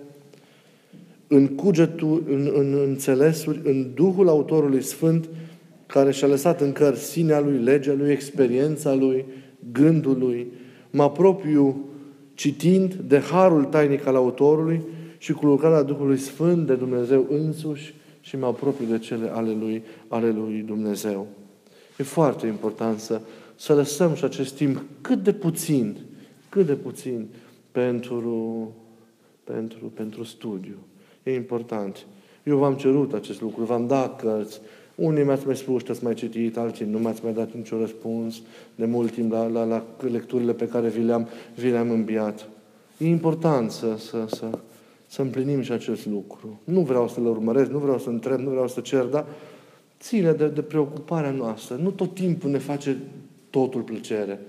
în 1.27 1.47
cugetul, 1.47 2.23
în, 2.29 2.51
în 2.55 2.73
înțelesuri, 2.87 3.61
în 3.63 3.93
Duhul 3.93 4.27
autorului 4.27 4.81
Sfânt, 4.81 5.29
care 5.85 6.11
și-a 6.11 6.27
lăsat 6.27 6.61
în 6.61 6.71
cărți 6.71 7.03
sinea 7.03 7.39
lui, 7.39 7.57
legea 7.57 7.93
lui, 7.93 8.11
experiența 8.11 8.93
lui, 8.93 9.25
gândul 9.71 10.17
lui. 10.17 10.47
Mă 10.89 11.03
apropiu 11.03 11.85
citind 12.33 12.93
de 12.93 13.19
harul 13.19 13.63
tainic 13.63 14.05
al 14.05 14.15
autorului 14.15 14.81
și 15.17 15.33
cu 15.33 15.45
lucrarea 15.45 15.81
Duhului 15.81 16.17
Sfânt 16.17 16.67
de 16.67 16.75
Dumnezeu 16.75 17.25
însuși 17.29 17.93
și 18.21 18.37
mă 18.37 18.45
apropiu 18.45 18.85
de 18.85 18.97
cele 18.97 19.29
ale 19.29 19.51
lui, 19.51 19.83
ale 20.07 20.29
lui 20.29 20.63
Dumnezeu. 20.67 21.27
E 21.97 22.03
foarte 22.03 22.47
important 22.47 22.99
să, 22.99 23.21
să 23.55 23.73
lăsăm 23.73 24.13
și 24.13 24.23
acest 24.23 24.55
timp 24.55 24.83
cât 25.01 25.23
de 25.23 25.33
puțin, 25.33 25.97
cât 26.49 26.65
de 26.65 26.75
puțin 26.75 27.27
pentru, 27.71 28.71
pentru, 29.43 29.91
pentru 29.93 30.23
studiu. 30.23 30.75
E 31.27 31.35
important. 31.35 32.05
Eu 32.43 32.57
v-am 32.57 32.73
cerut 32.73 33.13
acest 33.13 33.41
lucru, 33.41 33.63
v-am 33.63 33.87
dat 33.87 34.21
cărți. 34.21 34.59
Unii 34.95 35.23
mi-ați 35.23 35.45
mai 35.45 35.55
spus 35.55 35.81
că 35.81 35.91
ați 35.91 36.03
mai 36.03 36.13
citit, 36.13 36.57
alții 36.57 36.85
nu 36.85 36.97
mi-ați 36.97 37.23
mai 37.23 37.33
dat 37.33 37.53
niciun 37.53 37.79
răspuns 37.79 38.41
de 38.75 38.85
mult 38.85 39.11
timp 39.11 39.31
la, 39.31 39.47
la, 39.47 39.63
la 39.63 39.83
lecturile 40.11 40.53
pe 40.53 40.67
care 40.67 40.87
vi 40.89 41.01
le-am, 41.01 41.27
vi 41.55 41.69
le-am 41.69 41.89
înviat. 41.89 42.49
E 42.97 43.07
important 43.07 43.71
să, 43.71 43.95
să, 43.97 44.25
să, 44.27 44.49
să 45.07 45.21
împlinim 45.21 45.61
și 45.61 45.71
acest 45.71 46.05
lucru. 46.05 46.59
Nu 46.63 46.81
vreau 46.81 47.07
să 47.07 47.21
le 47.21 47.27
urmăresc, 47.27 47.71
nu 47.71 47.77
vreau 47.77 47.99
să 47.99 48.09
întreb, 48.09 48.39
nu 48.39 48.49
vreau 48.49 48.67
să 48.67 48.81
cer, 48.81 49.03
dar 49.03 49.25
ține 49.99 50.31
de, 50.31 50.47
de 50.47 50.61
preocuparea 50.61 51.31
noastră. 51.31 51.75
Nu 51.75 51.89
tot 51.89 52.13
timpul 52.13 52.49
ne 52.49 52.57
face 52.57 52.97
totul 53.49 53.81
plăcere. 53.81 54.39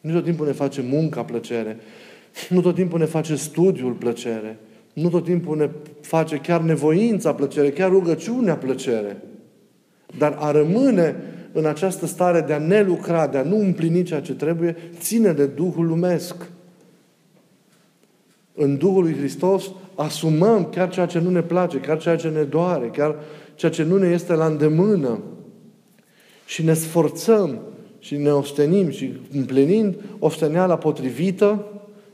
Nu 0.00 0.12
tot 0.12 0.24
timpul 0.24 0.46
ne 0.46 0.52
face 0.52 0.82
munca 0.82 1.24
plăcere. 1.24 1.78
Nu 2.48 2.60
tot 2.60 2.74
timpul 2.74 2.98
ne 2.98 3.04
face 3.04 3.36
studiul 3.36 3.92
plăcere. 3.92 4.58
Nu 4.94 5.08
tot 5.08 5.24
timpul 5.24 5.56
ne 5.56 5.70
face 6.00 6.36
chiar 6.36 6.60
nevoința 6.60 7.34
plăcere, 7.34 7.70
chiar 7.70 7.90
rugăciunea 7.90 8.56
plăcere. 8.56 9.22
Dar 10.18 10.36
a 10.38 10.50
rămâne 10.50 11.16
în 11.52 11.66
această 11.66 12.06
stare 12.06 12.40
de 12.40 12.52
a 12.52 12.58
ne 12.58 12.82
lucra, 12.82 13.26
de 13.26 13.38
a 13.38 13.42
nu 13.42 13.56
împlini 13.56 14.02
ceea 14.02 14.20
ce 14.20 14.34
trebuie, 14.34 14.76
ține 14.98 15.32
de 15.32 15.46
Duhul 15.46 15.86
lumesc. 15.86 16.34
În 18.54 18.76
Duhul 18.76 19.02
lui 19.02 19.16
Hristos 19.16 19.70
asumăm 19.94 20.64
chiar 20.64 20.90
ceea 20.90 21.06
ce 21.06 21.18
nu 21.18 21.30
ne 21.30 21.42
place, 21.42 21.78
chiar 21.78 21.98
ceea 21.98 22.16
ce 22.16 22.28
ne 22.28 22.42
doare, 22.42 22.86
chiar 22.86 23.16
ceea 23.54 23.72
ce 23.72 23.82
nu 23.82 23.98
ne 23.98 24.08
este 24.08 24.32
la 24.32 24.46
îndemână 24.46 25.20
și 26.46 26.64
ne 26.64 26.74
sforțăm 26.74 27.60
și 27.98 28.16
ne 28.16 28.30
ostenim 28.30 28.90
și 28.90 29.12
împlinind 29.32 29.94
osteneala 30.18 30.76
potrivită, 30.76 31.66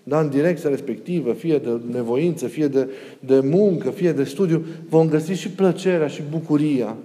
da, 0.02 0.20
în 0.20 0.30
direcția 0.30 0.70
respectivă, 0.70 1.32
fie 1.32 1.58
de 1.58 1.80
nevoință, 1.92 2.46
fie 2.46 2.68
de, 2.68 2.88
de 3.20 3.40
muncă, 3.40 3.90
fie 3.90 4.12
de 4.12 4.24
studiu, 4.24 4.64
vom 4.88 5.08
găsi 5.08 5.32
și 5.32 5.50
plăcerea 5.50 6.06
și 6.06 6.22
bucuria. 6.30 6.96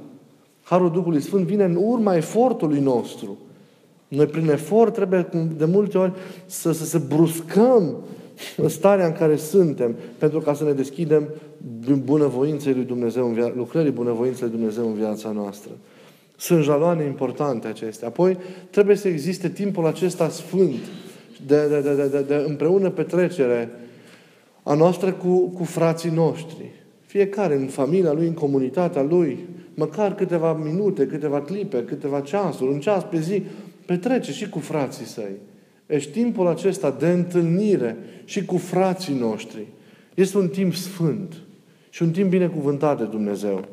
Harul 0.63 0.91
Duhului 0.91 1.21
Sfânt 1.21 1.45
vine 1.45 1.63
în 1.63 1.77
urma 1.81 2.15
efortului 2.15 2.79
nostru. 2.79 3.37
Noi 4.07 4.25
prin 4.25 4.49
efort 4.49 4.93
trebuie 4.93 5.27
de 5.57 5.65
multe 5.65 5.97
ori 5.97 6.11
să, 6.45 6.71
să 6.71 6.85
se 6.85 6.97
bruscăm 6.97 7.95
în 8.57 8.69
starea 8.69 9.05
în 9.05 9.11
care 9.11 9.35
suntem, 9.35 9.95
pentru 10.17 10.39
ca 10.39 10.53
să 10.53 10.63
ne 10.63 10.71
deschidem 10.71 11.29
bunăvoinței 12.03 12.73
lui 12.73 12.83
Dumnezeu, 12.83 13.27
în 13.27 13.33
via- 13.33 13.55
lucrării 13.55 13.91
bunăvoinței 13.91 14.47
lui 14.47 14.57
Dumnezeu 14.57 14.87
în 14.87 14.93
viața 14.93 15.31
noastră. 15.31 15.71
Sunt 16.37 16.63
jaloane 16.63 17.03
importante 17.03 17.67
acestea. 17.67 18.07
Apoi 18.07 18.37
trebuie 18.69 18.95
să 18.95 19.07
existe 19.07 19.49
timpul 19.49 19.85
acesta 19.85 20.29
sfânt, 20.29 20.79
de, 21.45 21.67
de, 21.67 21.81
de, 21.81 22.07
de, 22.07 22.21
de 22.21 22.45
împreună 22.47 22.89
petrecere 22.89 23.69
a 24.63 24.73
noastră 24.73 25.11
cu, 25.11 25.49
cu 25.49 25.63
frații 25.63 26.09
noștri. 26.09 26.71
Fiecare 27.05 27.55
în 27.55 27.67
familia 27.67 28.13
lui, 28.13 28.27
în 28.27 28.33
comunitatea 28.33 29.01
lui, 29.01 29.37
măcar 29.73 30.15
câteva 30.15 30.53
minute, 30.53 31.07
câteva 31.07 31.41
clipe, 31.41 31.83
câteva 31.83 32.19
ceasuri, 32.19 32.71
un 32.71 32.79
ceas 32.79 33.03
pe 33.03 33.19
zi, 33.19 33.43
petrece 33.85 34.31
și 34.31 34.49
cu 34.49 34.59
frații 34.59 35.05
săi. 35.05 35.35
Deci 35.85 36.07
timpul 36.07 36.47
acesta 36.47 36.95
de 36.99 37.07
întâlnire 37.07 37.97
și 38.25 38.45
cu 38.45 38.57
frații 38.57 39.13
noștri 39.13 39.67
este 40.13 40.37
un 40.37 40.47
timp 40.47 40.73
sfânt 40.73 41.33
și 41.89 42.03
un 42.03 42.11
timp 42.11 42.29
binecuvântat 42.29 42.97
de 42.97 43.03
Dumnezeu. 43.03 43.65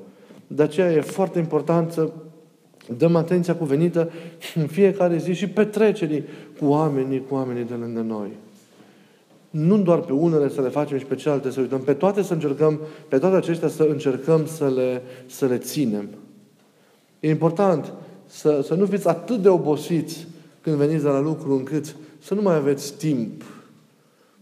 De 0.46 0.62
aceea 0.62 0.92
e 0.92 1.00
foarte 1.00 1.38
important 1.38 1.92
să 1.92 2.12
dăm 2.96 3.16
atenția 3.16 3.56
cuvenită 3.56 4.10
în 4.54 4.66
fiecare 4.66 5.16
zi 5.16 5.32
și 5.32 5.48
petrecerii 5.48 6.24
cu 6.58 6.64
oamenii, 6.64 7.24
cu 7.28 7.34
oamenii 7.34 7.64
de 7.64 7.74
lângă 7.74 8.00
noi. 8.00 8.28
Nu 9.50 9.78
doar 9.78 9.98
pe 9.98 10.12
unele 10.12 10.48
să 10.48 10.60
le 10.60 10.68
facem 10.68 10.98
și 10.98 11.04
pe 11.04 11.14
celelalte 11.14 11.50
să 11.50 11.60
uităm, 11.60 11.80
pe 11.80 11.92
toate 11.92 12.22
să 12.22 12.32
încercăm, 12.32 12.80
pe 13.08 13.18
toate 13.18 13.36
acestea 13.36 13.68
să 13.68 13.82
încercăm 13.82 14.46
să 14.46 14.68
le, 14.68 15.02
să 15.26 15.46
le 15.46 15.58
ținem. 15.58 16.08
E 17.20 17.30
important 17.30 17.92
să, 18.26 18.60
să 18.64 18.74
nu 18.74 18.86
fiți 18.86 19.08
atât 19.08 19.42
de 19.42 19.48
obosiți 19.48 20.26
când 20.60 20.76
veniți 20.76 21.02
de 21.02 21.08
la 21.08 21.20
lucru 21.20 21.54
încât 21.54 21.96
să 22.18 22.34
nu 22.34 22.42
mai 22.42 22.54
aveți 22.54 22.96
timp 22.96 23.42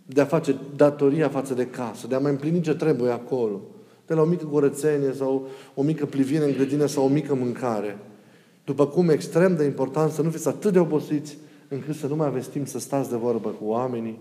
de 0.07 0.20
a 0.20 0.24
face 0.24 0.57
datoria 0.76 1.29
față 1.29 1.55
de 1.55 1.66
casă, 1.66 2.07
de 2.07 2.14
a 2.14 2.18
mai 2.18 2.31
împlini 2.31 2.61
ce 2.61 2.74
trebuie 2.74 3.11
acolo. 3.11 3.61
De 4.07 4.14
la 4.14 4.20
o 4.20 4.24
mică 4.24 4.44
curățenie 4.44 5.12
sau 5.12 5.48
o 5.74 5.83
mică 5.83 6.07
plivire 6.07 6.44
în 6.44 6.53
grădină 6.53 6.87
sau 6.87 7.05
o 7.05 7.09
mică 7.09 7.35
mâncare. 7.35 7.98
După 8.70 8.87
cum 8.87 9.09
e 9.09 9.12
extrem 9.12 9.56
de 9.56 9.64
important 9.64 10.12
să 10.12 10.22
nu 10.22 10.30
fiți 10.30 10.48
atât 10.48 10.72
de 10.72 10.78
obosiți 10.78 11.37
încât 11.68 11.94
să 11.94 12.06
nu 12.06 12.16
mai 12.16 12.26
aveți 12.26 12.50
timp 12.50 12.66
să 12.66 12.78
stați 12.78 13.11
de 13.11 13.16
vorbă 13.16 13.48
cu 13.48 13.64
oamenii, 13.64 14.18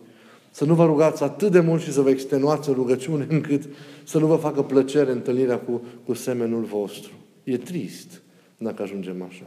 să 0.52 0.66
nu 0.66 0.74
vă 0.74 0.86
rugați 0.86 1.24
atât 1.24 1.52
de 1.52 1.60
mult 1.60 1.82
și 1.82 1.92
să 1.92 2.02
vă 2.02 2.10
extenuați 2.10 2.70
în 2.70 2.76
rugăciune 2.76 3.28
încât 3.36 3.64
să 4.04 4.20
nu 4.20 4.28
vă 4.28 4.36
facă 4.36 4.62
plăcere 4.62 5.12
întâlnirea 5.12 5.58
cu, 5.58 5.82
cu 6.06 6.14
semenul 6.14 6.64
vostru. 6.64 7.12
E 7.44 7.58
trist 7.58 8.22
dacă 8.58 8.82
ajungem 8.82 9.26
așa. 9.30 9.46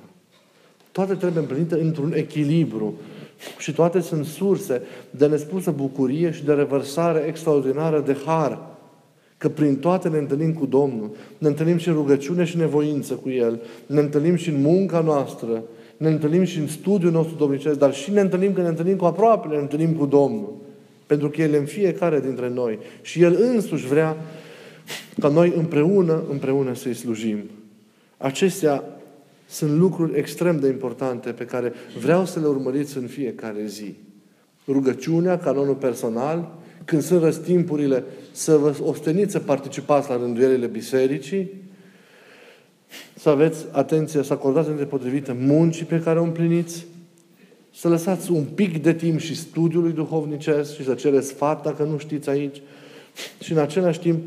Toate 0.93 1.15
trebuie 1.15 1.41
împlinite 1.41 1.81
într-un 1.81 2.13
echilibru 2.13 2.95
și 3.59 3.73
toate 3.73 4.01
sunt 4.01 4.25
surse 4.25 4.83
de 5.11 5.27
nespusă 5.27 5.71
bucurie 5.71 6.33
și 6.33 6.45
de 6.45 6.53
revărsare 6.53 7.25
extraordinară 7.27 8.01
de 8.01 8.17
har. 8.25 8.72
Că 9.43 9.49
prin 9.49 9.77
toate 9.77 10.09
ne 10.09 10.19
întâlnim 10.19 10.53
cu 10.53 10.67
Domnul. 10.67 11.11
Ne 11.39 11.49
întâlnim 11.49 11.77
și 11.77 11.89
în 11.89 11.95
rugăciune 11.95 12.45
și 12.45 12.57
nevoință 12.57 13.15
cu 13.15 13.31
El. 13.31 13.61
Ne 13.87 14.01
întâlnim 14.01 14.35
și 14.35 14.49
în 14.49 14.61
munca 14.61 15.01
noastră. 15.01 15.63
Ne 15.97 16.09
întâlnim 16.09 16.45
și 16.45 16.59
în 16.59 16.67
studiul 16.67 17.13
nostru 17.13 17.35
domnicesc, 17.37 17.79
dar 17.79 17.95
și 17.95 18.11
ne 18.11 18.21
întâlnim 18.21 18.53
când 18.53 18.65
ne 18.65 18.71
întâlnim 18.71 18.97
cu 18.97 19.05
aproape, 19.05 19.49
ne 19.49 19.57
întâlnim 19.57 19.93
cu 19.93 20.07
Domnul. 20.07 20.53
Pentru 21.07 21.31
că 21.31 21.43
El 21.43 21.53
e 21.53 21.57
în 21.57 21.65
fiecare 21.65 22.21
dintre 22.21 22.49
noi. 22.49 22.79
Și 23.01 23.23
El 23.23 23.37
însuși 23.41 23.87
vrea 23.87 24.17
ca 25.19 25.29
noi 25.29 25.53
împreună, 25.57 26.23
împreună 26.31 26.75
să-i 26.75 26.95
slujim. 26.95 27.39
Acestea 28.17 28.85
sunt 29.49 29.79
lucruri 29.79 30.19
extrem 30.19 30.61
de 30.61 30.69
importante 30.69 31.31
pe 31.31 31.45
care 31.45 31.73
vreau 32.01 32.25
să 32.25 32.41
le 32.41 32.47
urmăriți 32.47 32.97
în 32.97 33.07
fiecare 33.07 33.65
zi. 33.67 33.95
Rugăciunea, 34.67 35.39
canonul 35.39 35.75
personal, 35.75 36.61
când 36.85 37.03
sunt 37.03 37.23
răstimpurile, 37.23 38.05
să 38.33 38.57
vă 38.57 38.77
osteniți 38.85 39.33
să 39.33 39.39
participați 39.39 40.09
la 40.09 40.17
rânduielile 40.17 40.67
bisericii, 40.67 41.51
să 43.15 43.29
aveți 43.29 43.67
atenție, 43.71 44.23
să 44.23 44.33
acordați 44.33 44.67
atenție 44.67 44.87
potrivită 44.87 45.37
muncii 45.39 45.85
pe 45.85 46.01
care 46.01 46.19
o 46.19 46.23
împliniți, 46.23 46.87
să 47.75 47.89
lăsați 47.89 48.31
un 48.31 48.45
pic 48.45 48.83
de 48.83 48.95
timp 48.95 49.19
și 49.19 49.37
studiului 49.37 49.93
duhovnicesc 49.93 50.75
și 50.75 50.85
să 50.85 50.95
cereți 50.95 51.29
sfat 51.29 51.63
dacă 51.63 51.83
nu 51.83 51.99
știți 51.99 52.29
aici 52.29 52.63
și 53.41 53.53
în 53.53 53.59
același 53.59 54.01
timp 54.01 54.23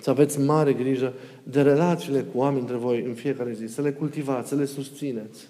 să 0.00 0.10
aveți 0.10 0.40
mare 0.40 0.72
grijă 0.72 1.12
de 1.42 1.62
relațiile 1.62 2.20
cu 2.20 2.38
oameni 2.38 2.60
între 2.60 2.76
voi 2.76 3.04
în 3.06 3.14
fiecare 3.14 3.52
zi, 3.52 3.74
să 3.74 3.82
le 3.82 3.92
cultivați, 3.92 4.48
să 4.48 4.54
le 4.54 4.64
susțineți, 4.64 5.48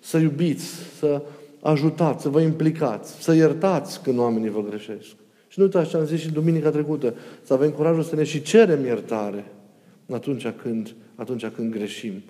să 0.00 0.18
iubiți, 0.18 0.64
să 0.98 1.22
ajutați, 1.62 2.22
să 2.22 2.28
vă 2.28 2.40
implicați, 2.40 3.22
să 3.22 3.34
iertați 3.34 4.02
când 4.02 4.18
oamenii 4.18 4.50
vă 4.50 4.62
greșesc. 4.62 5.14
Și 5.54 5.60
nu 5.60 5.66
uitați 5.66 5.90
ce 5.90 5.96
am 5.96 6.04
zis 6.04 6.20
și 6.20 6.30
duminica 6.30 6.70
trecută, 6.70 7.14
să 7.42 7.52
avem 7.52 7.70
curajul 7.70 8.02
să 8.02 8.14
ne 8.14 8.24
și 8.24 8.42
cerem 8.42 8.84
iertare 8.84 9.44
atunci 10.10 10.48
când, 10.48 10.94
atunci 11.14 11.46
când 11.46 11.72
greșim. 11.72 12.22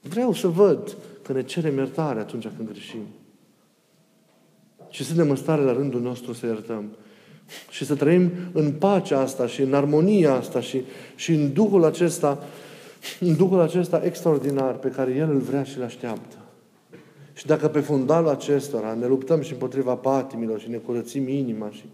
Vreau 0.00 0.32
să 0.32 0.48
văd 0.48 0.96
că 1.22 1.32
ne 1.32 1.42
cerem 1.42 1.76
iertare 1.76 2.20
atunci 2.20 2.48
când 2.56 2.68
greșim. 2.68 3.00
Și 4.88 5.04
suntem 5.04 5.30
în 5.30 5.36
stare 5.36 5.62
la 5.62 5.72
rândul 5.72 6.00
nostru 6.00 6.32
să 6.32 6.46
iertăm. 6.46 6.96
Și 7.70 7.84
să 7.84 7.94
trăim 7.94 8.30
în 8.52 8.72
pacea 8.72 9.20
asta 9.20 9.46
și 9.46 9.62
în 9.62 9.74
armonia 9.74 10.34
asta 10.34 10.60
și, 10.60 10.82
și 11.14 11.32
în 11.32 11.52
Duhul 11.52 11.84
acesta, 11.84 12.44
în 13.20 13.36
Duhul 13.36 13.60
acesta 13.60 14.02
extraordinar 14.04 14.74
pe 14.74 14.88
care 14.88 15.14
El 15.14 15.30
îl 15.30 15.38
vrea 15.38 15.62
și 15.62 15.78
îl 15.78 15.84
așteaptă. 15.84 16.36
Și 17.32 17.46
dacă 17.46 17.68
pe 17.68 17.80
fundalul 17.80 18.28
acestora 18.28 18.94
ne 18.94 19.06
luptăm 19.06 19.40
și 19.40 19.52
împotriva 19.52 19.94
patimilor 19.94 20.60
și 20.60 20.70
ne 20.70 20.76
curățim 20.76 21.28
inima 21.28 21.70
și 21.70 21.84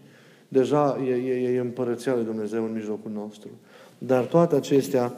deja 0.51 0.99
e, 1.07 1.11
e, 1.11 1.55
e 1.55 1.59
împărăția 1.59 2.13
lui 2.13 2.23
Dumnezeu 2.23 2.63
în 2.63 2.73
mijlocul 2.73 3.11
nostru. 3.13 3.49
Dar 3.97 4.23
toate 4.23 4.55
acestea, 4.55 5.13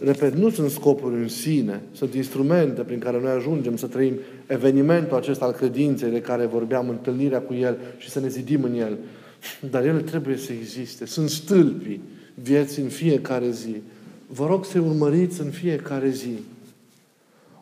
repet, 0.00 0.34
nu 0.34 0.50
sunt 0.50 0.70
scopuri 0.70 1.14
în 1.14 1.28
sine, 1.28 1.82
sunt 1.92 2.14
instrumente 2.14 2.82
prin 2.82 2.98
care 2.98 3.20
noi 3.20 3.30
ajungem 3.30 3.76
să 3.76 3.86
trăim 3.86 4.14
evenimentul 4.46 5.16
acesta 5.16 5.44
al 5.44 5.52
credinței 5.52 6.10
de 6.10 6.20
care 6.20 6.46
vorbeam, 6.46 6.88
întâlnirea 6.88 7.40
cu 7.40 7.54
El 7.54 7.78
și 7.98 8.10
să 8.10 8.20
ne 8.20 8.28
zidim 8.28 8.62
în 8.62 8.74
El. 8.74 8.98
Dar 9.70 9.84
ele 9.84 10.00
trebuie 10.00 10.36
să 10.36 10.52
existe. 10.52 11.06
Sunt 11.06 11.28
stâlpii 11.28 12.00
vieții 12.34 12.82
în 12.82 12.88
fiecare 12.88 13.50
zi. 13.50 13.82
Vă 14.26 14.46
rog 14.46 14.64
să 14.64 14.78
urmăriți 14.78 15.40
în 15.40 15.50
fiecare 15.50 16.10
zi. 16.10 16.38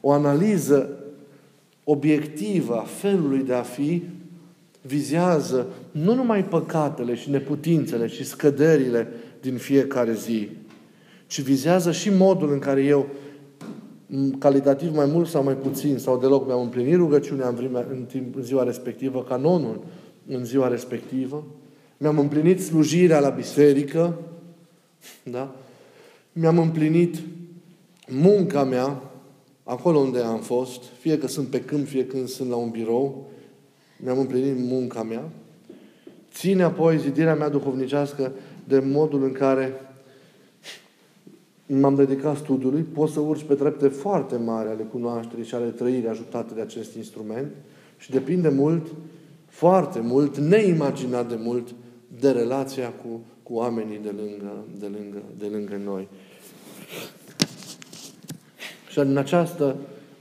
O 0.01 0.11
analiză 0.11 0.89
obiectivă 1.85 2.77
a 2.77 2.83
felului 2.83 3.43
de 3.43 3.55
a 3.55 3.63
fi 3.63 4.03
vizează 4.87 5.67
nu 5.91 6.15
numai 6.15 6.45
păcatele 6.45 7.15
și 7.15 7.31
neputințele 7.31 8.07
și 8.07 8.25
scăderile 8.25 9.09
din 9.41 9.57
fiecare 9.57 10.13
zi, 10.13 10.49
ci 11.27 11.41
vizează 11.41 11.93
și 11.93 12.11
modul 12.11 12.53
în 12.53 12.59
care 12.59 12.83
eu, 12.83 13.07
calitativ 14.39 14.95
mai 14.95 15.07
mult 15.07 15.29
sau 15.29 15.43
mai 15.43 15.55
puțin, 15.55 15.99
sau 15.99 16.19
deloc 16.19 16.47
mi-am 16.47 16.61
împlinit 16.61 16.95
rugăciunea 16.95 17.49
în, 17.49 17.55
vremea, 17.55 17.87
în, 17.91 18.05
timp, 18.05 18.37
în 18.37 18.43
ziua 18.43 18.63
respectivă, 18.63 19.23
canonul 19.23 19.85
în 20.29 20.45
ziua 20.45 20.69
respectivă, 20.69 21.45
mi-am 21.97 22.19
împlinit 22.19 22.63
slujirea 22.63 23.21
la 23.21 23.29
biserică, 23.29 24.19
da? 25.23 25.55
mi-am 26.33 26.59
împlinit 26.59 27.17
munca 28.09 28.65
mea 28.65 29.03
acolo 29.65 29.99
unde 29.99 30.19
am 30.19 30.41
fost, 30.41 30.83
fie 30.99 31.19
că 31.19 31.27
sunt 31.27 31.47
pe 31.49 31.61
câmp, 31.61 31.87
fie 31.87 32.07
când 32.07 32.29
sunt 32.29 32.49
la 32.49 32.57
un 32.57 32.71
birou, 32.71 33.31
mi-am 33.97 34.19
împlinit 34.19 34.57
munca 34.59 35.03
mea, 35.03 35.29
ține 36.33 36.63
apoi 36.63 36.99
zidirea 36.99 37.35
mea 37.35 37.49
duhovnicească 37.49 38.33
de 38.65 38.79
modul 38.79 39.25
în 39.25 39.33
care 39.33 39.81
m-am 41.67 41.95
dedicat 41.95 42.37
studiului, 42.37 42.83
pot 42.83 43.11
să 43.11 43.21
urci 43.21 43.43
pe 43.43 43.55
trepte 43.55 43.89
foarte 43.89 44.37
mari 44.37 44.69
ale 44.69 44.83
cunoașterii 44.83 45.45
și 45.45 45.55
ale 45.55 45.67
trăirii 45.67 46.09
ajutate 46.09 46.55
de 46.55 46.61
acest 46.61 46.95
instrument 46.95 47.53
și 47.99 48.11
depinde 48.11 48.49
mult, 48.49 48.87
foarte 49.47 50.01
mult, 50.01 50.37
neimaginat 50.37 51.29
de 51.29 51.37
mult, 51.39 51.75
de 52.21 52.31
relația 52.31 52.89
cu, 52.89 53.21
cu 53.43 53.55
oamenii 53.55 54.01
de 54.03 54.15
lângă, 54.17 54.65
de, 54.79 54.87
lângă, 54.87 55.23
de 55.39 55.47
lângă 55.47 55.81
noi. 55.85 56.09
Și 58.89 58.99
în 58.99 59.17
această, 59.17 59.77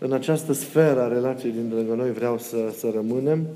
în 0.06 0.12
această 0.12 0.54
sferă 0.54 1.02
a 1.02 1.08
relației 1.08 1.52
dintre 1.52 1.96
noi 1.96 2.12
vreau 2.12 2.38
să, 2.38 2.74
să 2.78 2.92
rămânem 2.94 3.48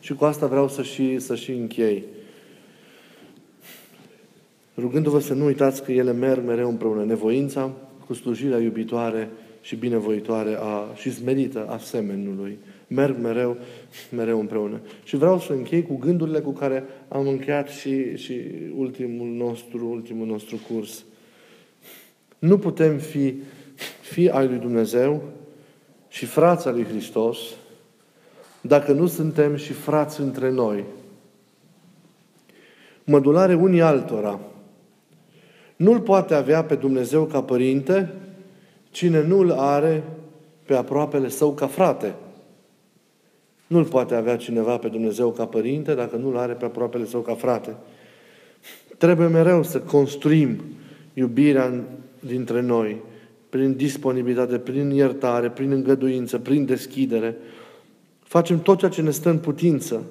și 0.00 0.14
cu 0.14 0.24
asta 0.24 0.46
vreau 0.46 0.68
să 0.68 0.82
și, 0.82 1.18
să 1.18 1.34
și 1.34 1.50
închei. 1.50 2.04
Rugându-vă 4.78 5.18
să 5.18 5.34
nu 5.34 5.44
uitați 5.44 5.84
că 5.84 5.92
ele 5.92 6.12
merg 6.12 6.44
mereu 6.46 6.68
împreună. 6.68 7.04
Nevoința 7.04 7.70
cu 8.06 8.14
slujirea 8.14 8.58
iubitoare 8.58 9.30
și 9.60 9.76
binevoitoare 9.76 10.56
a, 10.60 10.94
și 10.94 11.12
smerită 11.12 11.66
a 11.68 11.78
semenului. 11.78 12.58
Merg 12.86 13.16
mereu, 13.18 13.56
mereu 14.10 14.40
împreună. 14.40 14.80
Și 15.04 15.16
vreau 15.16 15.40
să 15.40 15.52
închei 15.52 15.82
cu 15.82 15.96
gândurile 15.96 16.40
cu 16.40 16.52
care 16.52 16.84
am 17.08 17.28
încheiat 17.28 17.68
și, 17.68 18.16
și 18.16 18.40
ultimul, 18.76 19.28
nostru, 19.28 19.88
ultimul 19.90 20.26
nostru 20.26 20.60
curs. 20.70 21.04
Nu 22.38 22.58
putem 22.58 22.98
fi 22.98 23.34
fi 24.00 24.28
ai 24.28 24.46
lui 24.46 24.58
Dumnezeu 24.58 25.22
și 26.08 26.26
frața 26.26 26.70
lui 26.70 26.84
Hristos 26.84 27.38
dacă 28.60 28.92
nu 28.92 29.06
suntem 29.06 29.56
și 29.56 29.72
frați 29.72 30.20
între 30.20 30.50
noi. 30.50 30.84
Mădulare 33.04 33.54
unii 33.54 33.80
altora. 33.80 34.40
Nu-L 35.76 36.00
poate 36.00 36.34
avea 36.34 36.64
pe 36.64 36.74
Dumnezeu 36.74 37.24
ca 37.24 37.42
părinte 37.42 38.12
cine 38.90 39.22
nu-L 39.22 39.50
are 39.50 40.04
pe 40.64 40.74
aproapele 40.74 41.28
său 41.28 41.52
ca 41.52 41.66
frate. 41.66 42.14
Nu-L 43.66 43.84
poate 43.84 44.14
avea 44.14 44.36
cineva 44.36 44.76
pe 44.76 44.88
Dumnezeu 44.88 45.30
ca 45.30 45.46
părinte 45.46 45.94
dacă 45.94 46.16
nu-L 46.16 46.36
are 46.36 46.52
pe 46.52 46.64
aproapele 46.64 47.04
său 47.04 47.20
ca 47.20 47.34
frate. 47.34 47.76
Trebuie 48.98 49.26
mereu 49.26 49.62
să 49.62 49.80
construim 49.80 50.62
iubirea 51.14 51.84
dintre 52.20 52.60
noi 52.60 53.02
prin 53.48 53.76
disponibilitate, 53.76 54.58
prin 54.58 54.90
iertare, 54.90 55.50
prin 55.50 55.70
îngăduință, 55.70 56.38
prin 56.38 56.64
deschidere. 56.64 57.36
Facem 58.22 58.60
tot 58.60 58.78
ceea 58.78 58.90
ce 58.90 59.02
ne 59.02 59.10
stă 59.10 59.30
în 59.30 59.38
putință 59.38 60.02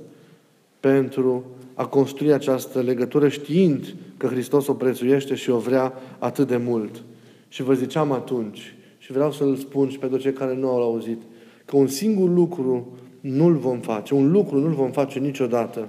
pentru 0.79 1.45
a 1.73 1.85
construi 1.85 2.33
această 2.33 2.81
legătură 2.81 3.27
știind 3.27 3.95
că 4.17 4.27
Hristos 4.27 4.67
o 4.67 4.73
prețuiește 4.73 5.35
și 5.35 5.49
o 5.49 5.57
vrea 5.57 5.93
atât 6.19 6.47
de 6.47 6.57
mult. 6.57 7.03
Și 7.47 7.63
vă 7.63 7.73
ziceam 7.73 8.11
atunci, 8.11 8.75
și 8.97 9.11
vreau 9.11 9.31
să-l 9.31 9.55
spun 9.55 9.89
și 9.89 9.97
pentru 9.97 10.19
cei 10.19 10.33
care 10.33 10.55
nu 10.55 10.69
au 10.69 10.81
auzit, 10.81 11.21
că 11.65 11.75
un 11.75 11.87
singur 11.87 12.29
lucru 12.29 12.97
nu-l 13.19 13.53
vom 13.53 13.79
face, 13.79 14.13
un 14.13 14.31
lucru 14.31 14.59
nu-l 14.59 14.73
vom 14.73 14.91
face 14.91 15.19
niciodată. 15.19 15.87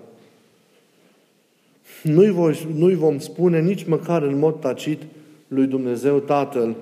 Nu-i, 2.02 2.56
nu 2.74 2.88
vom 2.88 3.18
spune 3.18 3.60
nici 3.60 3.84
măcar 3.84 4.22
în 4.22 4.38
mod 4.38 4.60
tacit 4.60 5.02
lui 5.48 5.66
Dumnezeu 5.66 6.18
Tatăl, 6.18 6.76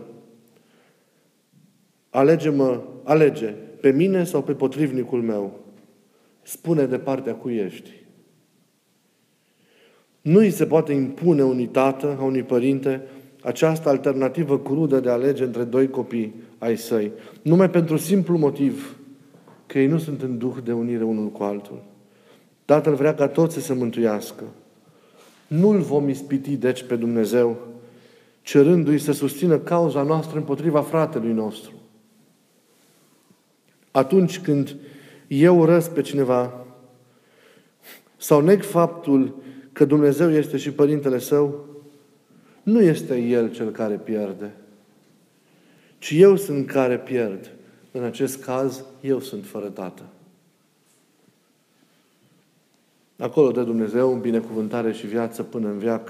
alege-mă, 2.16 2.80
alege 3.02 3.54
pe 3.80 3.90
mine 3.90 4.24
sau 4.24 4.42
pe 4.42 4.52
potrivnicul 4.52 5.22
meu. 5.22 5.60
Spune 6.42 6.86
de 6.86 6.98
partea 6.98 7.34
cu 7.34 7.50
ești. 7.50 7.90
Nu 10.20 10.38
îi 10.38 10.50
se 10.50 10.66
poate 10.66 10.92
impune 10.92 11.44
unui 11.44 11.66
tată, 11.66 12.16
a 12.20 12.22
unui 12.22 12.42
părinte, 12.42 13.02
această 13.42 13.88
alternativă 13.88 14.58
crudă 14.58 15.00
de 15.00 15.08
a 15.08 15.12
alege 15.12 15.44
între 15.44 15.62
doi 15.62 15.88
copii 15.88 16.34
ai 16.58 16.76
săi. 16.76 17.12
Numai 17.42 17.70
pentru 17.70 17.96
simplu 17.96 18.38
motiv 18.38 18.96
că 19.66 19.78
ei 19.78 19.86
nu 19.86 19.98
sunt 19.98 20.22
în 20.22 20.38
duh 20.38 20.56
de 20.64 20.72
unire 20.72 21.04
unul 21.04 21.28
cu 21.28 21.42
altul. 21.42 21.82
Tatăl 22.64 22.94
vrea 22.94 23.14
ca 23.14 23.28
toți 23.28 23.54
să 23.54 23.60
se 23.60 23.74
mântuiască. 23.74 24.44
Nu-L 25.46 25.78
vom 25.78 26.08
ispiti, 26.08 26.56
deci, 26.56 26.82
pe 26.82 26.96
Dumnezeu, 26.96 27.56
cerându-i 28.42 28.98
să 28.98 29.12
susțină 29.12 29.58
cauza 29.58 30.02
noastră 30.02 30.38
împotriva 30.38 30.80
fratelui 30.80 31.32
nostru. 31.32 31.75
Atunci 33.96 34.40
când 34.40 34.76
eu 35.26 35.58
urăsc 35.58 35.90
pe 35.90 36.00
cineva 36.00 36.64
sau 38.16 38.40
neg 38.40 38.62
faptul 38.62 39.42
că 39.72 39.84
Dumnezeu 39.84 40.30
este 40.30 40.56
și 40.56 40.70
Părintele 40.70 41.18
Său, 41.18 41.64
nu 42.62 42.80
este 42.80 43.18
El 43.18 43.52
cel 43.52 43.70
care 43.70 43.94
pierde, 43.94 44.52
ci 45.98 46.12
eu 46.16 46.36
sunt 46.36 46.66
care 46.66 46.98
pierd. 46.98 47.50
În 47.92 48.02
acest 48.02 48.44
caz, 48.44 48.84
eu 49.00 49.20
sunt 49.20 49.46
fără 49.46 49.68
Tată. 49.68 50.02
Acolo 53.18 53.50
de 53.50 53.62
Dumnezeu, 53.62 54.12
în 54.12 54.20
binecuvântare 54.20 54.92
și 54.92 55.06
viață 55.06 55.42
până 55.42 55.68
în 55.68 55.78
viac, 55.78 56.08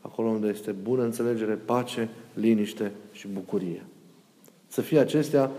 acolo 0.00 0.28
unde 0.28 0.48
este 0.48 0.70
bună 0.70 1.02
înțelegere, 1.02 1.54
pace, 1.54 2.08
liniște 2.34 2.92
și 3.12 3.28
bucurie. 3.28 3.84
Să 4.66 4.80
fie 4.80 4.98
acestea 4.98 5.50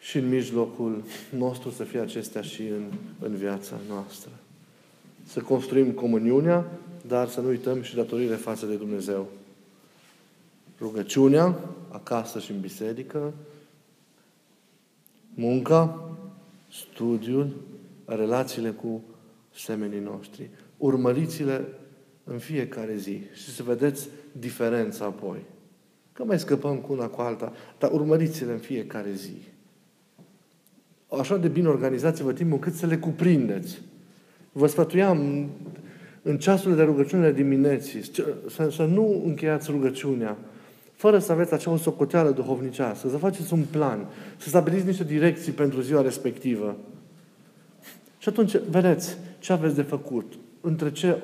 și 0.00 0.18
în 0.18 0.28
mijlocul 0.28 1.02
nostru 1.36 1.70
să 1.70 1.84
fie 1.84 2.00
acestea 2.00 2.42
și 2.42 2.62
în, 2.62 2.92
în 3.18 3.34
viața 3.34 3.76
noastră. 3.88 4.30
Să 5.26 5.40
construim 5.40 5.90
comuniunea, 5.90 6.66
dar 7.06 7.28
să 7.28 7.40
nu 7.40 7.48
uităm 7.48 7.82
și 7.82 7.94
datoriile 7.94 8.34
față 8.34 8.66
de 8.66 8.74
Dumnezeu. 8.74 9.28
Rugăciunea, 10.80 11.58
acasă 11.88 12.38
și 12.38 12.50
în 12.50 12.60
biserică, 12.60 13.32
munca, 15.34 16.10
studiul, 16.72 17.56
relațiile 18.04 18.70
cu 18.70 19.02
semenii 19.54 20.00
noștri. 20.00 20.50
Urmăriți-le 20.76 21.64
în 22.24 22.38
fiecare 22.38 22.96
zi 22.96 23.20
și 23.32 23.54
să 23.54 23.62
vedeți 23.62 24.08
diferența 24.32 25.04
apoi. 25.04 25.38
Că 26.12 26.24
mai 26.24 26.38
scăpăm 26.38 26.76
cu 26.76 26.92
una 26.92 27.06
cu 27.06 27.20
alta, 27.20 27.52
dar 27.78 27.90
urmăriți-le 27.90 28.52
în 28.52 28.58
fiecare 28.58 29.12
zi 29.12 29.36
așa 31.18 31.36
de 31.36 31.48
bine 31.48 31.68
organizați-vă 31.68 32.32
timpul 32.32 32.58
cât 32.58 32.74
să 32.74 32.86
le 32.86 32.96
cuprindeți. 32.96 33.80
Vă 34.52 34.66
sfătuiam 34.66 35.48
în 36.22 36.38
ceasurile 36.38 36.76
de 36.76 36.82
rugăciune 36.82 37.32
dimineții 37.32 38.02
să, 38.48 38.68
să 38.70 38.84
nu 38.84 39.22
încheiați 39.24 39.70
rugăciunea 39.70 40.36
fără 41.00 41.18
să 41.18 41.32
aveți 41.32 41.52
acea 41.52 41.76
socoteală 41.76 42.30
duhovnicească, 42.30 43.08
să 43.08 43.16
faceți 43.16 43.52
un 43.52 43.64
plan, 43.70 44.06
să 44.36 44.48
stabiliți 44.48 44.86
niște 44.86 45.04
direcții 45.04 45.52
pentru 45.52 45.80
ziua 45.80 46.02
respectivă. 46.02 46.76
Și 48.18 48.28
atunci, 48.28 48.56
vedeți 48.56 49.16
ce 49.38 49.52
aveți 49.52 49.74
de 49.74 49.82
făcut, 49.82 50.32
între 50.60 50.90
ce, 50.92 51.22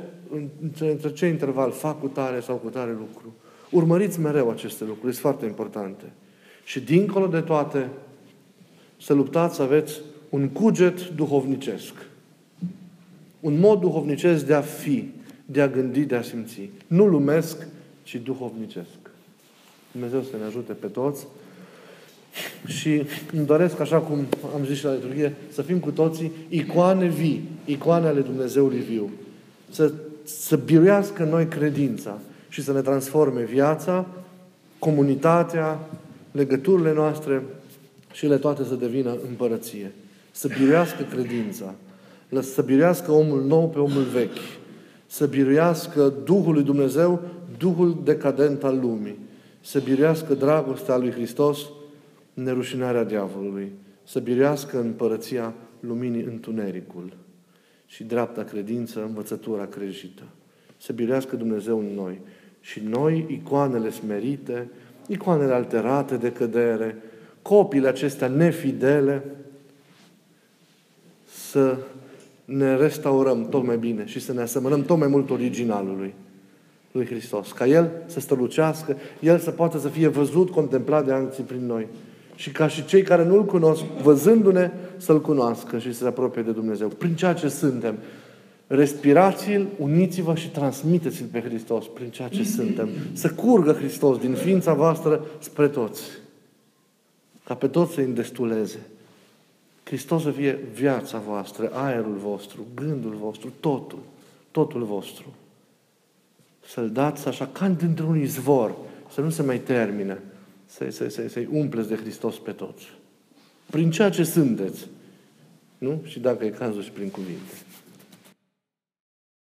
între, 0.61 0.91
între 0.91 1.13
ce 1.13 1.27
interval 1.27 1.71
fac 1.71 2.01
cu 2.01 2.07
tare 2.07 2.41
sau 2.41 2.57
cu 2.57 2.69
tare 2.69 2.91
lucru. 2.91 3.35
Urmăriți 3.71 4.21
mereu 4.21 4.51
aceste 4.51 4.85
lucruri, 4.85 5.13
sunt 5.13 5.25
foarte 5.25 5.47
importante. 5.47 6.05
Și 6.65 6.81
dincolo 6.81 7.27
de 7.27 7.41
toate, 7.41 7.89
să 9.01 9.13
luptați 9.13 9.57
să 9.57 9.63
aveți 9.63 10.01
un 10.29 10.49
cuget 10.49 11.09
duhovnicesc. 11.09 11.93
Un 13.41 13.59
mod 13.59 13.81
duhovnicesc 13.81 14.47
de 14.47 14.55
a 14.55 14.61
fi, 14.61 15.09
de 15.45 15.61
a 15.61 15.69
gândi, 15.69 16.01
de 16.01 16.15
a 16.15 16.23
simți. 16.23 16.71
Nu 16.87 17.07
lumesc, 17.07 17.67
ci 18.03 18.21
duhovnicesc. 18.25 18.99
Dumnezeu 19.93 20.23
să 20.23 20.37
ne 20.37 20.45
ajute 20.45 20.73
pe 20.73 20.87
toți. 20.87 21.27
Și 22.67 23.03
îmi 23.33 23.47
doresc, 23.47 23.81
așa 23.81 23.99
cum 23.99 24.19
am 24.55 24.65
zis 24.65 24.77
și 24.77 24.85
la 24.85 24.93
liturghie, 24.93 25.35
să 25.49 25.63
fim 25.63 25.79
cu 25.79 25.91
toții 25.91 26.33
icoane 26.49 27.07
vii, 27.07 27.49
icoane 27.65 28.07
ale 28.07 28.21
Dumnezeului 28.21 28.79
viu. 28.79 29.11
Să, 29.71 29.93
să 30.25 30.57
biruiască 30.57 31.25
noi 31.25 31.47
credința 31.47 32.19
și 32.49 32.63
să 32.63 32.73
ne 32.73 32.81
transforme 32.81 33.43
viața, 33.43 34.07
comunitatea, 34.79 35.81
legăturile 36.33 36.93
noastre 36.93 37.43
și 38.17 38.25
ele 38.25 38.39
toate 38.39 38.65
să 38.65 38.75
devină 38.75 39.17
împărăție. 39.29 39.93
Să 40.31 40.49
biruiască 40.59 41.03
credința, 41.03 41.75
să 42.41 42.63
biruiască 42.63 43.13
omul 43.13 43.43
nou 43.43 43.69
pe 43.69 43.79
omul 43.79 44.03
vechi, 44.03 44.39
să 45.07 45.27
biruiască 45.27 46.15
Duhul 46.25 46.55
lui 46.55 46.63
Dumnezeu, 46.63 47.21
Duhul 47.59 48.01
decadent 48.05 48.65
al 48.65 48.79
lumii, 48.81 49.19
să 49.61 49.81
biruiască 49.81 50.35
dragostea 50.35 50.97
lui 50.97 51.11
Hristos, 51.11 51.59
nerușinarea 52.35 53.05
diavolului, 53.05 53.73
să 54.05 54.21
biruiască 54.21 54.81
împărăția 54.81 55.55
luminii 55.81 56.23
întunericul 56.23 57.13
și 57.87 58.05
dreapta 58.05 58.43
credință, 58.43 59.03
învățătura 59.03 59.67
creștită. 59.67 60.23
Să 60.77 60.93
biruiască 60.93 61.37
Dumnezeu 61.37 61.79
în 61.79 61.95
noi. 61.95 62.21
Și 62.61 62.83
noi, 62.89 63.27
icoanele 63.29 63.91
smerite, 63.91 64.71
icoanele 65.07 65.53
alterate 65.53 66.17
de 66.17 66.33
cădere, 66.33 66.97
copiile 67.49 67.89
acestea 67.89 68.29
nefidele, 68.29 69.25
să 71.25 71.77
ne 72.45 72.77
restaurăm 72.77 73.49
tot 73.49 73.65
mai 73.65 73.77
bine 73.77 74.07
și 74.07 74.21
să 74.21 74.33
ne 74.33 74.41
asemănăm 74.41 74.83
tot 74.83 74.99
mai 74.99 75.09
mult 75.09 75.31
originalului 75.31 76.15
lui 76.93 77.07
Hristos. 77.07 77.53
Ca 77.53 77.67
El 77.67 77.91
să 78.07 78.21
strălucească, 78.21 78.97
El 79.21 79.39
să 79.39 79.51
poată 79.51 79.79
să 79.79 79.89
fie 79.89 80.09
văzut, 80.09 80.51
contemplat 80.51 81.05
de 81.05 81.13
alții 81.13 81.43
prin 81.43 81.67
noi. 81.67 81.87
Și 82.35 82.51
ca 82.51 82.69
și 82.69 82.85
cei 82.85 83.03
care 83.03 83.25
nu-L 83.25 83.45
cunosc, 83.45 83.83
văzându-ne, 84.03 84.71
să-L 84.97 85.21
cunoască 85.21 85.79
și 85.79 85.93
să 85.93 85.99
se 85.99 86.07
apropie 86.07 86.43
de 86.43 86.51
Dumnezeu. 86.51 86.89
Prin 86.89 87.15
ceea 87.15 87.33
ce 87.33 87.49
suntem. 87.49 87.95
Respirați-l, 88.67 89.67
uniți-vă 89.79 90.35
și 90.35 90.51
transmiteți-l 90.51 91.27
pe 91.33 91.41
Hristos 91.41 91.87
prin 91.87 92.09
ceea 92.09 92.29
ce 92.29 92.45
suntem. 92.45 92.89
Să 93.13 93.31
curgă 93.31 93.73
Hristos 93.73 94.19
din 94.19 94.35
ființa 94.35 94.75
voastră 94.75 95.27
spre 95.39 95.69
toți. 95.69 96.03
Ca 97.47 97.55
pe 97.55 97.69
toți 97.69 97.93
să-i 97.93 98.05
îndestuleze. 98.05 98.81
Hristos 99.85 100.23
să 100.23 100.31
fie 100.31 100.59
viața 100.75 101.19
voastră, 101.19 101.71
aerul 101.73 102.17
vostru, 102.17 102.67
gândul 102.75 103.15
vostru, 103.15 103.53
totul, 103.61 103.99
totul 104.51 104.85
vostru. 104.85 105.35
Să-l 106.67 106.91
dați 106.91 107.29
așa 107.29 107.47
ca 107.47 107.69
dintr-un 107.69 108.21
izvor, 108.21 108.77
să 109.13 109.21
nu 109.21 109.31
se 109.31 109.43
mai 109.43 109.59
termine, 109.59 110.23
să, 110.67 110.91
să, 110.91 111.09
să, 111.09 111.29
să-i 111.29 111.49
umpleți 111.53 111.89
de 111.89 111.97
Hristos 111.97 112.39
pe 112.39 112.51
toți. 112.51 112.85
Prin 113.71 113.91
ceea 113.91 114.11
ce 114.11 114.25
sunteți. 114.25 114.87
Nu? 115.79 116.03
Și 116.05 116.21
dacă 116.21 116.45
e 116.45 116.49
cazul 116.49 116.83
și 116.83 116.91
prin 116.91 117.11
cuvinte. 117.11 117.53